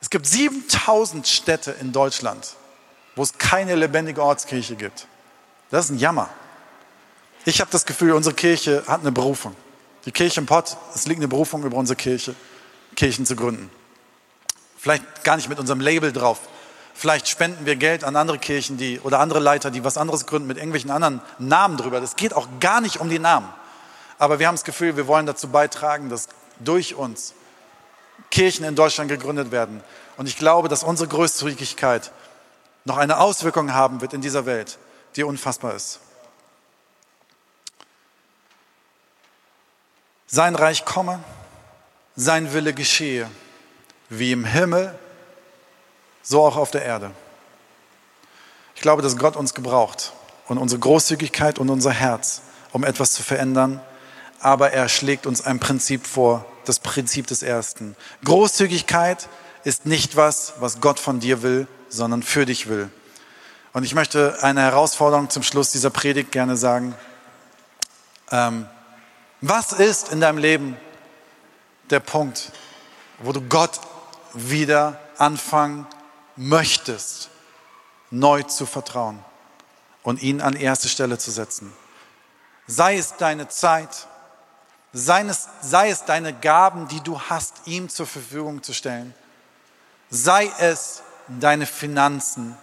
Es 0.00 0.10
gibt 0.10 0.26
7000 0.26 1.26
Städte 1.26 1.70
in 1.70 1.92
Deutschland, 1.92 2.56
wo 3.14 3.22
es 3.22 3.38
keine 3.38 3.74
lebendige 3.74 4.22
Ortskirche 4.22 4.76
gibt. 4.76 5.06
Das 5.70 5.86
ist 5.86 5.90
ein 5.90 5.98
Jammer. 5.98 6.28
Ich 7.44 7.60
habe 7.60 7.70
das 7.70 7.84
Gefühl, 7.84 8.12
unsere 8.12 8.34
Kirche 8.34 8.84
hat 8.86 9.00
eine 9.00 9.12
Berufung. 9.12 9.54
Die 10.06 10.12
Kirche 10.12 10.40
im 10.40 10.46
Pott, 10.46 10.76
es 10.94 11.06
liegt 11.06 11.20
eine 11.20 11.28
Berufung 11.28 11.64
über 11.64 11.76
unsere 11.76 11.96
Kirche, 11.96 12.34
Kirchen 12.96 13.26
zu 13.26 13.36
gründen. 13.36 13.70
Vielleicht 14.78 15.24
gar 15.24 15.36
nicht 15.36 15.48
mit 15.48 15.58
unserem 15.58 15.80
Label 15.80 16.12
drauf. 16.12 16.40
Vielleicht 16.94 17.28
spenden 17.28 17.66
wir 17.66 17.76
Geld 17.76 18.04
an 18.04 18.16
andere 18.16 18.38
Kirchen, 18.38 18.76
die 18.76 19.00
oder 19.00 19.18
andere 19.18 19.40
Leiter, 19.40 19.70
die 19.70 19.82
was 19.82 19.96
anderes 19.96 20.26
gründen 20.26 20.46
mit 20.46 20.58
irgendwelchen 20.58 20.90
anderen 20.90 21.20
Namen 21.38 21.76
drüber. 21.76 22.00
Das 22.00 22.16
geht 22.16 22.34
auch 22.34 22.46
gar 22.60 22.80
nicht 22.80 23.00
um 23.00 23.08
die 23.08 23.18
Namen. 23.18 23.48
Aber 24.18 24.38
wir 24.38 24.46
haben 24.46 24.54
das 24.54 24.64
Gefühl, 24.64 24.96
wir 24.96 25.06
wollen 25.06 25.26
dazu 25.26 25.48
beitragen, 25.48 26.08
dass 26.08 26.28
durch 26.60 26.94
uns 26.94 27.34
Kirchen 28.30 28.64
in 28.64 28.76
Deutschland 28.76 29.10
gegründet 29.10 29.50
werden. 29.50 29.82
Und 30.16 30.28
ich 30.28 30.36
glaube, 30.36 30.68
dass 30.68 30.84
unsere 30.84 31.08
Großzügigkeit 31.08 32.12
noch 32.84 32.98
eine 32.98 33.18
Auswirkung 33.18 33.72
haben 33.72 34.00
wird 34.00 34.12
in 34.12 34.20
dieser 34.20 34.46
Welt, 34.46 34.78
die 35.16 35.24
unfassbar 35.24 35.74
ist. 35.74 36.00
Sein 40.26 40.54
Reich 40.54 40.84
komme, 40.84 41.22
sein 42.16 42.52
Wille 42.52 42.74
geschehe, 42.74 43.30
wie 44.08 44.32
im 44.32 44.44
Himmel, 44.44 44.98
so 46.22 46.44
auch 46.44 46.56
auf 46.56 46.70
der 46.70 46.82
Erde. 46.82 47.12
Ich 48.74 48.80
glaube, 48.80 49.02
dass 49.02 49.16
Gott 49.16 49.36
uns 49.36 49.54
gebraucht 49.54 50.12
und 50.48 50.58
unsere 50.58 50.80
Großzügigkeit 50.80 51.58
und 51.58 51.70
unser 51.70 51.92
Herz, 51.92 52.42
um 52.72 52.84
etwas 52.84 53.12
zu 53.12 53.22
verändern, 53.22 53.80
aber 54.40 54.72
er 54.72 54.88
schlägt 54.88 55.26
uns 55.26 55.44
ein 55.44 55.60
Prinzip 55.60 56.06
vor, 56.06 56.44
das 56.64 56.80
Prinzip 56.80 57.26
des 57.26 57.42
Ersten. 57.42 57.96
Großzügigkeit 58.24 59.28
ist 59.64 59.86
nicht 59.86 60.16
was, 60.16 60.54
was 60.60 60.80
Gott 60.80 61.00
von 61.00 61.20
dir 61.20 61.42
will, 61.42 61.66
sondern 61.88 62.22
für 62.22 62.46
dich 62.46 62.68
will. 62.68 62.90
Und 63.72 63.82
ich 63.82 63.94
möchte 63.94 64.38
eine 64.42 64.60
Herausforderung 64.62 65.30
zum 65.30 65.42
Schluss 65.42 65.72
dieser 65.72 65.90
Predigt 65.90 66.30
gerne 66.30 66.56
sagen. 66.56 66.94
Ähm, 68.30 68.68
was 69.40 69.72
ist 69.72 70.12
in 70.12 70.20
deinem 70.20 70.38
Leben 70.38 70.76
der 71.90 72.00
Punkt, 72.00 72.52
wo 73.18 73.32
du 73.32 73.40
Gott 73.40 73.80
wieder 74.32 75.00
anfangen 75.18 75.86
möchtest, 76.36 77.30
neu 78.10 78.42
zu 78.42 78.66
vertrauen 78.66 79.18
und 80.02 80.22
ihn 80.22 80.40
an 80.40 80.54
erste 80.54 80.88
Stelle 80.88 81.18
zu 81.18 81.30
setzen? 81.30 81.72
Sei 82.66 82.96
es 82.96 83.16
deine 83.16 83.48
Zeit, 83.48 84.06
sei 84.92 85.22
es, 85.22 85.48
sei 85.60 85.90
es 85.90 86.04
deine 86.04 86.32
Gaben, 86.32 86.86
die 86.88 87.00
du 87.00 87.20
hast, 87.20 87.66
ihm 87.66 87.88
zur 87.88 88.06
Verfügung 88.06 88.62
zu 88.62 88.72
stellen. 88.72 89.14
Sei 90.16 90.48
es 90.60 91.02
deine 91.26 91.66
Finanzen, 91.66 92.56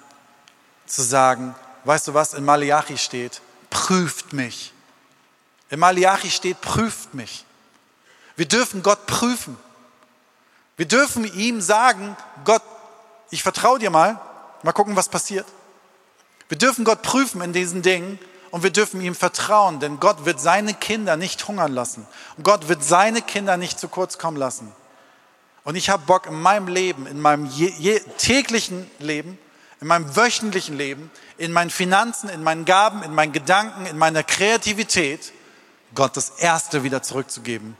zu 0.85 1.01
sagen, 1.01 1.53
weißt 1.83 2.07
du 2.07 2.13
was, 2.13 2.33
in 2.33 2.45
Malachi 2.45 2.97
steht, 2.97 3.41
prüft 3.69 4.31
mich. 4.31 4.71
In 5.69 5.77
Malachi 5.77 6.29
steht, 6.29 6.61
prüft 6.61 7.13
mich. 7.13 7.43
Wir 8.37 8.47
dürfen 8.47 8.81
Gott 8.83 9.05
prüfen. 9.05 9.57
Wir 10.77 10.87
dürfen 10.87 11.25
ihm 11.25 11.59
sagen, 11.59 12.15
Gott, 12.45 12.63
ich 13.31 13.43
vertraue 13.43 13.79
dir 13.79 13.89
mal, 13.89 14.17
mal 14.63 14.71
gucken, 14.71 14.95
was 14.95 15.09
passiert. 15.09 15.45
Wir 16.47 16.57
dürfen 16.57 16.85
Gott 16.85 17.01
prüfen 17.01 17.41
in 17.41 17.51
diesen 17.51 17.81
Dingen 17.81 18.17
und 18.51 18.63
wir 18.63 18.71
dürfen 18.71 19.01
ihm 19.01 19.13
vertrauen, 19.13 19.81
denn 19.81 19.99
Gott 19.99 20.23
wird 20.23 20.39
seine 20.39 20.73
Kinder 20.73 21.17
nicht 21.17 21.45
hungern 21.49 21.73
lassen. 21.73 22.07
Und 22.37 22.45
Gott 22.45 22.69
wird 22.69 22.81
seine 22.81 23.21
Kinder 23.21 23.57
nicht 23.57 23.77
zu 23.77 23.89
kurz 23.89 24.17
kommen 24.17 24.37
lassen. 24.37 24.71
Und 25.63 25.75
ich 25.75 25.89
habe 25.89 26.05
Bock 26.05 26.25
in 26.25 26.41
meinem 26.41 26.67
Leben, 26.67 27.05
in 27.05 27.19
meinem 27.19 27.49
täglichen 28.17 28.89
Leben, 28.99 29.37
in 29.79 29.87
meinem 29.87 30.15
wöchentlichen 30.15 30.77
Leben, 30.77 31.11
in 31.37 31.51
meinen 31.51 31.69
Finanzen, 31.69 32.29
in 32.29 32.43
meinen 32.43 32.65
Gaben, 32.65 33.03
in 33.03 33.13
meinen 33.13 33.31
Gedanken, 33.31 33.85
in 33.85 33.97
meiner 33.97 34.23
Kreativität, 34.23 35.33
Gott 35.93 36.15
das 36.15 36.31
Erste 36.37 36.83
wieder 36.83 37.03
zurückzugeben, 37.03 37.75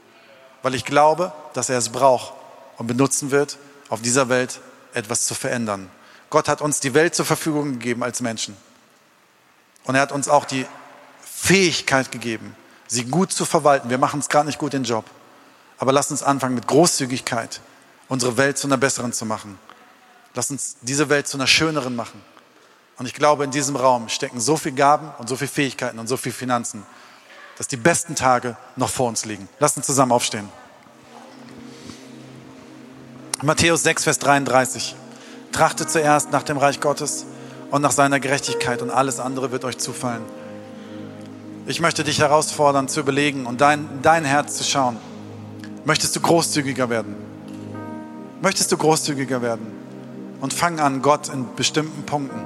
weil 0.62 0.74
ich 0.74 0.84
glaube, 0.84 1.32
dass 1.54 1.70
er 1.70 1.78
es 1.78 1.88
braucht 1.88 2.34
und 2.76 2.86
benutzen 2.86 3.30
wird, 3.30 3.58
auf 3.88 4.02
dieser 4.02 4.28
Welt 4.28 4.60
etwas 4.94 5.24
zu 5.26 5.34
verändern. 5.34 5.90
Gott 6.30 6.48
hat 6.48 6.60
uns 6.60 6.80
die 6.80 6.94
Welt 6.94 7.14
zur 7.14 7.26
Verfügung 7.26 7.72
gegeben 7.72 8.02
als 8.02 8.20
Menschen. 8.20 8.56
Und 9.84 9.94
er 9.94 10.02
hat 10.02 10.12
uns 10.12 10.28
auch 10.28 10.44
die 10.44 10.66
Fähigkeit 11.20 12.12
gegeben, 12.12 12.56
sie 12.86 13.04
gut 13.04 13.32
zu 13.32 13.44
verwalten. 13.44 13.90
Wir 13.90 13.98
machen 13.98 14.20
es 14.20 14.28
gerade 14.28 14.46
nicht 14.46 14.58
gut 14.58 14.72
den 14.72 14.84
Job. 14.84 15.04
Aber 15.78 15.92
lass 15.92 16.10
uns 16.10 16.22
anfangen 16.22 16.54
mit 16.54 16.66
Großzügigkeit, 16.66 17.60
unsere 18.12 18.36
Welt 18.36 18.58
zu 18.58 18.66
einer 18.66 18.76
besseren 18.76 19.14
zu 19.14 19.24
machen. 19.24 19.58
Lass 20.34 20.50
uns 20.50 20.76
diese 20.82 21.08
Welt 21.08 21.26
zu 21.26 21.38
einer 21.38 21.46
schöneren 21.46 21.96
machen. 21.96 22.20
Und 22.98 23.06
ich 23.06 23.14
glaube, 23.14 23.42
in 23.42 23.50
diesem 23.50 23.74
Raum 23.74 24.10
stecken 24.10 24.38
so 24.38 24.58
viele 24.58 24.74
Gaben 24.74 25.10
und 25.18 25.30
so 25.30 25.36
viele 25.36 25.48
Fähigkeiten 25.48 25.98
und 25.98 26.08
so 26.08 26.18
viele 26.18 26.34
Finanzen, 26.34 26.82
dass 27.56 27.68
die 27.68 27.78
besten 27.78 28.14
Tage 28.14 28.58
noch 28.76 28.90
vor 28.90 29.08
uns 29.08 29.24
liegen. 29.24 29.48
Lass 29.60 29.78
uns 29.78 29.86
zusammen 29.86 30.12
aufstehen. 30.12 30.46
Matthäus 33.40 33.82
6, 33.82 34.04
Vers 34.04 34.18
33. 34.18 34.94
Trachtet 35.50 35.90
zuerst 35.90 36.32
nach 36.32 36.42
dem 36.42 36.58
Reich 36.58 36.80
Gottes 36.80 37.24
und 37.70 37.80
nach 37.80 37.92
seiner 37.92 38.20
Gerechtigkeit 38.20 38.82
und 38.82 38.90
alles 38.90 39.20
andere 39.20 39.52
wird 39.52 39.64
euch 39.64 39.78
zufallen. 39.78 40.22
Ich 41.64 41.80
möchte 41.80 42.04
dich 42.04 42.18
herausfordern 42.18 42.88
zu 42.88 43.00
überlegen 43.00 43.46
und 43.46 43.62
dein, 43.62 44.02
dein 44.02 44.26
Herz 44.26 44.58
zu 44.58 44.64
schauen. 44.64 44.98
Möchtest 45.86 46.14
du 46.14 46.20
großzügiger 46.20 46.90
werden? 46.90 47.31
Möchtest 48.42 48.72
du 48.72 48.76
großzügiger 48.76 49.40
werden? 49.40 49.66
Und 50.40 50.52
fang 50.52 50.80
an, 50.80 51.00
Gott 51.00 51.28
in 51.28 51.46
bestimmten 51.54 52.02
Punkten 52.02 52.40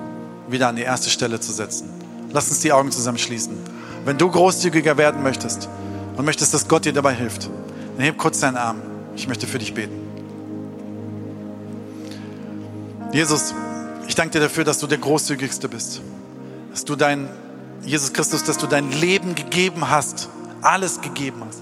wieder 0.49 0.69
an 0.69 0.77
die 0.77 0.83
erste 0.83 1.09
Stelle 1.09 1.41
zu 1.41 1.53
setzen. 1.53 1.89
Lass 2.33 2.51
uns 2.51 2.61
die 2.61 2.71
Augen 2.71 2.93
zusammen 2.93 3.17
schließen. 3.17 3.57
Wenn 4.05 4.19
du 4.19 4.31
großzügiger 4.31 4.99
werden 4.99 5.23
möchtest 5.23 5.71
und 6.17 6.27
möchtest, 6.27 6.53
dass 6.53 6.69
Gott 6.69 6.85
dir 6.85 6.93
dabei 6.93 7.15
hilft, 7.15 7.49
dann 7.97 8.05
heb 8.05 8.19
kurz 8.19 8.41
deinen 8.41 8.59
Arm. 8.59 8.83
Ich 9.17 9.27
möchte 9.27 9.47
für 9.47 9.59
dich 9.59 9.73
beten. 9.73 9.99
Jesus, 13.13 13.55
ich 14.07 14.15
danke 14.15 14.33
dir 14.33 14.41
dafür, 14.41 14.65
dass 14.65 14.79
du 14.79 14.87
der 14.87 14.99
Großzügigste 14.99 15.71
bist. 15.71 16.03
Dass 16.73 16.85
du 16.85 16.95
dein, 16.95 17.27
Jesus 17.87 18.13
Christus, 18.13 18.45
dass 18.45 18.59
du 18.59 18.67
dein 18.67 18.93
Leben 18.93 19.35
gegeben 19.35 19.89
hast. 19.89 20.29
Alles 20.61 21.01
gegeben 21.01 21.43
hast. 21.49 21.61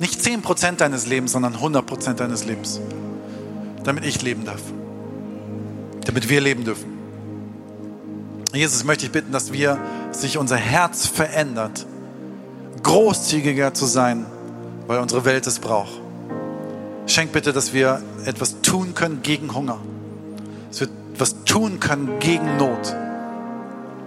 Nicht 0.00 0.20
10% 0.20 0.76
deines 0.76 1.06
Lebens, 1.06 1.32
sondern 1.32 1.56
100% 1.56 2.12
deines 2.12 2.44
Lebens. 2.44 2.80
Damit 3.84 4.04
ich 4.04 4.22
leben 4.22 4.44
darf. 4.44 4.60
Damit 6.04 6.28
wir 6.28 6.40
leben 6.40 6.64
dürfen. 6.64 6.98
Jesus, 8.52 8.84
möchte 8.84 9.06
ich 9.06 9.12
bitten, 9.12 9.32
dass 9.32 9.52
wir, 9.52 9.78
sich 10.10 10.38
unser 10.38 10.56
Herz 10.56 11.06
verändert, 11.06 11.86
großzügiger 12.82 13.74
zu 13.74 13.86
sein, 13.86 14.24
weil 14.86 15.00
unsere 15.00 15.24
Welt 15.24 15.46
es 15.46 15.58
braucht. 15.58 16.00
Schenk 17.06 17.32
bitte, 17.32 17.52
dass 17.52 17.72
wir 17.72 18.02
etwas 18.24 18.60
tun 18.62 18.94
können 18.94 19.22
gegen 19.22 19.54
Hunger. 19.54 19.78
Dass 20.70 20.80
wir 20.80 20.88
etwas 21.14 21.44
tun 21.44 21.80
können 21.80 22.18
gegen 22.20 22.56
Not. 22.56 22.94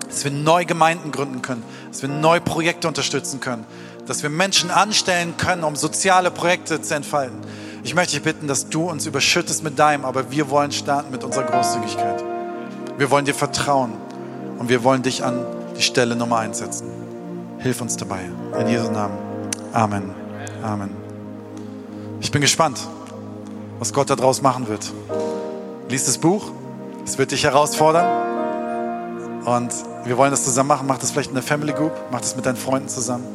Dass 0.08 0.24
wir 0.24 0.32
neue 0.32 0.66
Gemeinden 0.66 1.12
gründen 1.12 1.42
können, 1.42 1.64
dass 1.92 2.02
wir 2.02 2.10
neue 2.10 2.42
Projekte 2.42 2.88
unterstützen 2.88 3.40
können, 3.40 3.66
dass 4.08 4.24
wir 4.24 4.30
Menschen 4.30 4.72
anstellen 4.72 5.36
können, 5.38 5.64
um 5.64 5.76
soziale 5.76 6.32
Projekte 6.32 6.82
zu 6.82 6.96
entfalten. 6.96 7.40
Ich 7.84 7.96
möchte 7.96 8.14
dich 8.14 8.24
bitten, 8.24 8.48
dass 8.48 8.70
du 8.70 8.90
uns 8.90 9.06
überschüttest 9.08 9.64
mit 9.64 9.80
deinem, 9.80 10.06
aber 10.06 10.32
wir 10.32 10.50
wollen 10.50 10.72
starten 10.72 11.12
mit 11.12 11.24
unserer 11.24 11.44
Großzügigkeit. 11.44 12.24
Wir 12.98 13.10
wollen 13.10 13.26
dir 13.26 13.34
vertrauen 13.34 13.94
und 14.60 14.70
wir 14.70 14.84
wollen 14.84 15.02
dich 15.02 15.24
an 15.24 15.44
die 15.76 15.82
Stelle 15.82 16.16
Nummer 16.16 16.38
eins 16.38 16.60
setzen. 16.60 16.88
Hilf 17.58 17.82
uns 17.82 17.98
dabei. 17.98 18.22
In 18.60 18.68
Jesu 18.68 18.92
Namen. 18.92 19.18
Amen. 19.74 20.12
Amen. 20.62 20.92
Ich 22.20 22.32
bin 22.32 22.42
gespannt, 22.42 22.80
was 23.80 23.94
Gott 23.94 24.12
daraus 24.12 24.44
machen 24.44 24.68
wird. 24.68 24.92
Lies 25.90 26.06
das 26.06 26.20
Buch. 26.20 26.52
Es 27.04 27.18
wird 27.18 27.32
dich 27.32 27.44
herausfordern. 27.44 28.06
Und 29.46 29.74
wir 30.06 30.18
wollen 30.18 30.30
das 30.30 30.44
zusammen 30.44 30.68
machen. 30.68 30.86
Mach 30.88 31.00
das 31.00 31.10
vielleicht 31.10 31.30
in 31.30 31.36
der 31.36 31.44
Family 31.44 31.74
Group. 31.74 31.94
Mach 32.12 32.22
das 32.22 32.36
mit 32.36 32.46
deinen 32.46 32.58
Freunden 32.58 32.90
zusammen. 32.90 33.26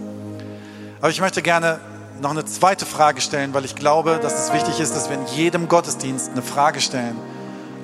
Aber 1.00 1.10
ich 1.10 1.20
möchte 1.20 1.42
gerne 1.42 1.80
noch 2.20 2.30
eine 2.30 2.44
zweite 2.44 2.86
Frage 2.86 3.20
stellen, 3.20 3.54
weil 3.54 3.64
ich 3.64 3.74
glaube, 3.74 4.18
dass 4.22 4.44
es 4.44 4.52
wichtig 4.52 4.80
ist, 4.80 4.94
dass 4.94 5.08
wir 5.08 5.16
in 5.16 5.26
jedem 5.34 5.68
Gottesdienst 5.68 6.30
eine 6.30 6.42
Frage 6.42 6.80
stellen, 6.80 7.16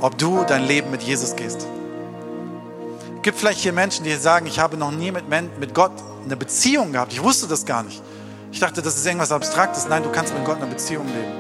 ob 0.01 0.19
du 0.19 0.45
dein 0.45 0.65
Leben 0.65 0.91
mit 0.91 1.03
Jesus 1.03 1.37
gehst. 1.37 1.67
Es 3.17 3.23
gibt 3.23 3.39
vielleicht 3.39 3.61
hier 3.61 3.73
Menschen, 3.73 4.05
die 4.05 4.13
sagen, 4.15 4.47
ich 4.47 4.59
habe 4.59 4.77
noch 4.77 4.91
nie 4.91 5.13
mit, 5.13 5.29
mit 5.29 5.75
Gott 5.75 5.93
eine 6.25 6.37
Beziehung 6.37 6.93
gehabt. 6.93 7.13
Ich 7.13 7.23
wusste 7.23 7.47
das 7.47 7.65
gar 7.65 7.83
nicht. 7.83 8.03
Ich 8.51 8.59
dachte, 8.59 8.83
das 8.83 8.97
ist 8.97 9.07
irgendwas 9.07 9.33
Abstraktes. 9.33 9.87
Nein, 9.89 10.03
du 10.03 10.11
kannst 10.11 10.35
mit 10.35 10.45
Gott 10.45 10.57
eine 10.57 10.67
Beziehung 10.67 11.07
leben. 11.07 11.33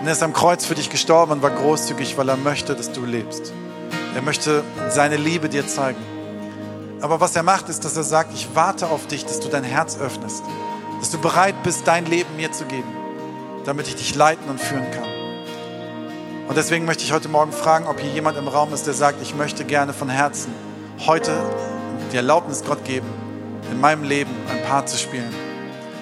Und 0.00 0.06
er 0.06 0.12
ist 0.12 0.22
am 0.22 0.32
Kreuz 0.32 0.66
für 0.66 0.74
dich 0.74 0.90
gestorben 0.90 1.32
und 1.32 1.42
war 1.42 1.50
großzügig, 1.50 2.18
weil 2.18 2.28
er 2.28 2.36
möchte, 2.36 2.74
dass 2.74 2.92
du 2.92 3.04
lebst. 3.04 3.52
Er 4.14 4.22
möchte 4.22 4.62
seine 4.90 5.16
Liebe 5.16 5.48
dir 5.48 5.66
zeigen. 5.66 6.00
Aber 7.00 7.20
was 7.20 7.34
er 7.34 7.42
macht, 7.42 7.68
ist, 7.68 7.84
dass 7.84 7.96
er 7.96 8.02
sagt, 8.02 8.34
ich 8.34 8.48
warte 8.54 8.88
auf 8.88 9.06
dich, 9.06 9.24
dass 9.24 9.40
du 9.40 9.48
dein 9.48 9.64
Herz 9.64 9.98
öffnest 9.98 10.42
dass 11.06 11.12
du 11.12 11.18
bereit 11.20 11.62
bist, 11.62 11.86
dein 11.86 12.04
Leben 12.06 12.34
mir 12.34 12.50
zu 12.50 12.64
geben, 12.64 12.88
damit 13.64 13.86
ich 13.86 13.94
dich 13.94 14.16
leiten 14.16 14.48
und 14.50 14.60
führen 14.60 14.90
kann. 14.90 15.06
Und 16.48 16.56
deswegen 16.56 16.84
möchte 16.84 17.04
ich 17.04 17.12
heute 17.12 17.28
Morgen 17.28 17.52
fragen, 17.52 17.86
ob 17.86 18.00
hier 18.00 18.10
jemand 18.10 18.36
im 18.36 18.48
Raum 18.48 18.74
ist, 18.74 18.88
der 18.88 18.94
sagt, 18.94 19.22
ich 19.22 19.32
möchte 19.32 19.64
gerne 19.64 19.92
von 19.92 20.08
Herzen 20.08 20.52
heute 21.06 21.32
die 22.10 22.16
Erlaubnis 22.16 22.64
Gott 22.64 22.84
geben, 22.84 23.06
in 23.70 23.80
meinem 23.80 24.02
Leben 24.02 24.32
ein 24.50 24.64
Part 24.64 24.88
zu 24.88 24.98
spielen. 24.98 25.32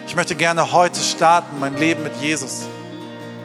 Ich 0.06 0.16
möchte 0.16 0.36
gerne 0.36 0.72
heute 0.72 1.00
starten, 1.00 1.60
mein 1.60 1.76
Leben 1.76 2.02
mit 2.02 2.16
Jesus. 2.22 2.62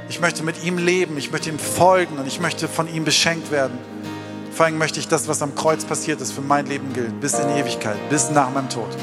Ich 0.08 0.22
möchte 0.22 0.44
mit 0.44 0.64
ihm 0.64 0.78
leben, 0.78 1.18
ich 1.18 1.30
möchte 1.30 1.50
ihm 1.50 1.60
folgen 1.60 2.20
und 2.20 2.26
ich 2.26 2.40
möchte 2.40 2.70
von 2.70 2.88
ihm 2.88 3.04
beschenkt 3.04 3.52
werden. 3.52 3.78
Vor 4.54 4.66
allem 4.66 4.78
möchte 4.78 5.02
ich 5.02 5.10
das, 5.10 5.28
was 5.28 5.42
am 5.42 5.56
Kreuz 5.56 5.84
passiert 5.84 6.22
ist, 6.22 6.32
für 6.32 6.42
mein 6.42 6.68
Leben 6.68 6.94
gilt, 6.94 7.20
bis 7.20 7.34
in 7.34 7.50
Ewigkeit, 7.50 7.98
bis 8.10 8.32
nach 8.32 8.50
meinem 8.50 8.70
Tod. 8.70 8.96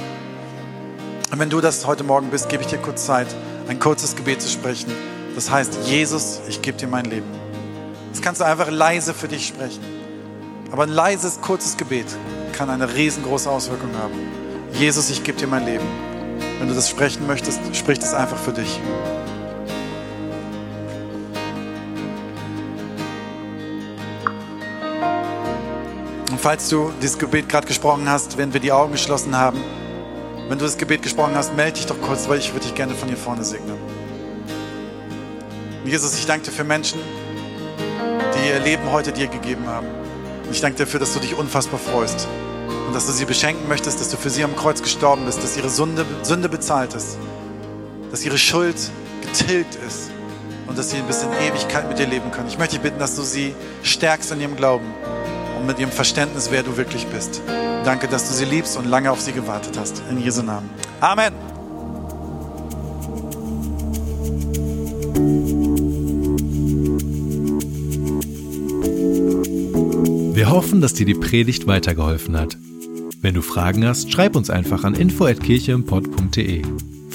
Und 1.30 1.40
wenn 1.40 1.50
du 1.50 1.60
das 1.60 1.86
heute 1.86 2.04
Morgen 2.04 2.30
bist, 2.30 2.48
gebe 2.48 2.62
ich 2.62 2.68
dir 2.68 2.78
kurz 2.78 3.06
Zeit, 3.06 3.26
ein 3.68 3.80
kurzes 3.80 4.14
Gebet 4.14 4.40
zu 4.40 4.48
sprechen. 4.48 4.92
Das 5.34 5.50
heißt, 5.50 5.78
Jesus, 5.84 6.40
ich 6.48 6.62
gebe 6.62 6.78
dir 6.78 6.86
mein 6.86 7.04
Leben. 7.04 7.26
Das 8.12 8.22
kannst 8.22 8.40
du 8.40 8.44
einfach 8.44 8.70
leise 8.70 9.12
für 9.12 9.26
dich 9.26 9.48
sprechen. 9.48 9.82
Aber 10.70 10.84
ein 10.84 10.88
leises, 10.88 11.40
kurzes 11.40 11.76
Gebet 11.76 12.06
kann 12.52 12.70
eine 12.70 12.94
riesengroße 12.94 13.50
Auswirkung 13.50 13.90
haben. 13.98 14.14
Jesus, 14.72 15.10
ich 15.10 15.24
gebe 15.24 15.36
dir 15.36 15.48
mein 15.48 15.64
Leben. 15.64 15.84
Wenn 16.58 16.68
du 16.68 16.74
das 16.74 16.88
sprechen 16.88 17.26
möchtest, 17.26 17.60
sprich 17.74 17.98
das 17.98 18.14
einfach 18.14 18.38
für 18.38 18.52
dich. 18.52 18.80
Und 26.30 26.40
falls 26.40 26.68
du 26.68 26.92
dieses 27.02 27.18
Gebet 27.18 27.48
gerade 27.48 27.66
gesprochen 27.66 28.08
hast, 28.08 28.38
wenn 28.38 28.52
wir 28.52 28.60
die 28.60 28.70
Augen 28.70 28.92
geschlossen 28.92 29.36
haben, 29.36 29.58
wenn 30.48 30.58
du 30.58 30.64
das 30.64 30.78
Gebet 30.78 31.02
gesprochen 31.02 31.34
hast, 31.34 31.56
melde 31.56 31.72
dich 31.72 31.86
doch 31.86 32.00
kurz, 32.00 32.28
weil 32.28 32.38
ich 32.38 32.52
würde 32.52 32.66
dich 32.66 32.74
gerne 32.74 32.94
von 32.94 33.08
hier 33.08 33.16
vorne 33.16 33.44
segnen. 33.44 33.76
Und 35.84 35.90
Jesus, 35.90 36.18
ich 36.18 36.26
danke 36.26 36.46
dir 36.46 36.52
für 36.52 36.64
Menschen, 36.64 37.00
die 38.34 38.48
ihr 38.48 38.60
Leben 38.60 38.90
heute 38.92 39.12
dir 39.12 39.26
gegeben 39.26 39.66
haben. 39.66 39.86
Und 40.44 40.52
ich 40.52 40.60
danke 40.60 40.76
dir 40.76 40.84
dafür, 40.84 41.00
dass 41.00 41.14
du 41.14 41.20
dich 41.20 41.34
unfassbar 41.36 41.80
freust 41.80 42.28
und 42.86 42.94
dass 42.94 43.06
du 43.06 43.12
sie 43.12 43.24
beschenken 43.24 43.68
möchtest, 43.68 44.00
dass 44.00 44.10
du 44.10 44.16
für 44.16 44.30
sie 44.30 44.44
am 44.44 44.54
Kreuz 44.54 44.82
gestorben 44.82 45.24
bist, 45.26 45.42
dass 45.42 45.56
ihre 45.56 45.68
Sünde, 45.68 46.04
Sünde 46.22 46.48
bezahlt 46.48 46.94
ist, 46.94 47.18
dass 48.10 48.24
ihre 48.24 48.38
Schuld 48.38 48.76
getilgt 49.22 49.76
ist 49.86 50.10
und 50.68 50.78
dass 50.78 50.90
sie 50.90 51.00
bis 51.02 51.22
in 51.22 51.32
Ewigkeit 51.32 51.88
mit 51.88 51.98
dir 51.98 52.06
leben 52.06 52.30
können. 52.30 52.48
Ich 52.48 52.58
möchte 52.58 52.74
dich 52.74 52.82
bitten, 52.82 53.00
dass 53.00 53.16
du 53.16 53.22
sie 53.22 53.54
stärkst 53.82 54.30
in 54.30 54.40
ihrem 54.40 54.56
Glauben 54.56 54.86
und 55.58 55.66
mit 55.66 55.78
ihrem 55.80 55.90
Verständnis, 55.90 56.50
wer 56.50 56.62
du 56.62 56.76
wirklich 56.76 57.06
bist. 57.06 57.42
Danke, 57.86 58.08
dass 58.08 58.28
du 58.28 58.34
sie 58.34 58.44
liebst 58.44 58.76
und 58.76 58.86
lange 58.86 59.12
auf 59.12 59.20
sie 59.20 59.30
gewartet 59.30 59.78
hast. 59.78 60.02
In 60.10 60.20
Jesu 60.20 60.42
Namen. 60.42 60.68
Amen. 61.00 61.32
Wir 70.34 70.50
hoffen, 70.50 70.80
dass 70.80 70.94
dir 70.94 71.06
die 71.06 71.14
Predigt 71.14 71.68
weitergeholfen 71.68 72.36
hat. 72.36 72.58
Wenn 73.20 73.34
du 73.34 73.40
Fragen 73.42 73.86
hast, 73.86 74.10
schreib 74.10 74.34
uns 74.34 74.50
einfach 74.50 74.82
an 74.82 74.94
info@kircheimpod.de. 74.94 76.64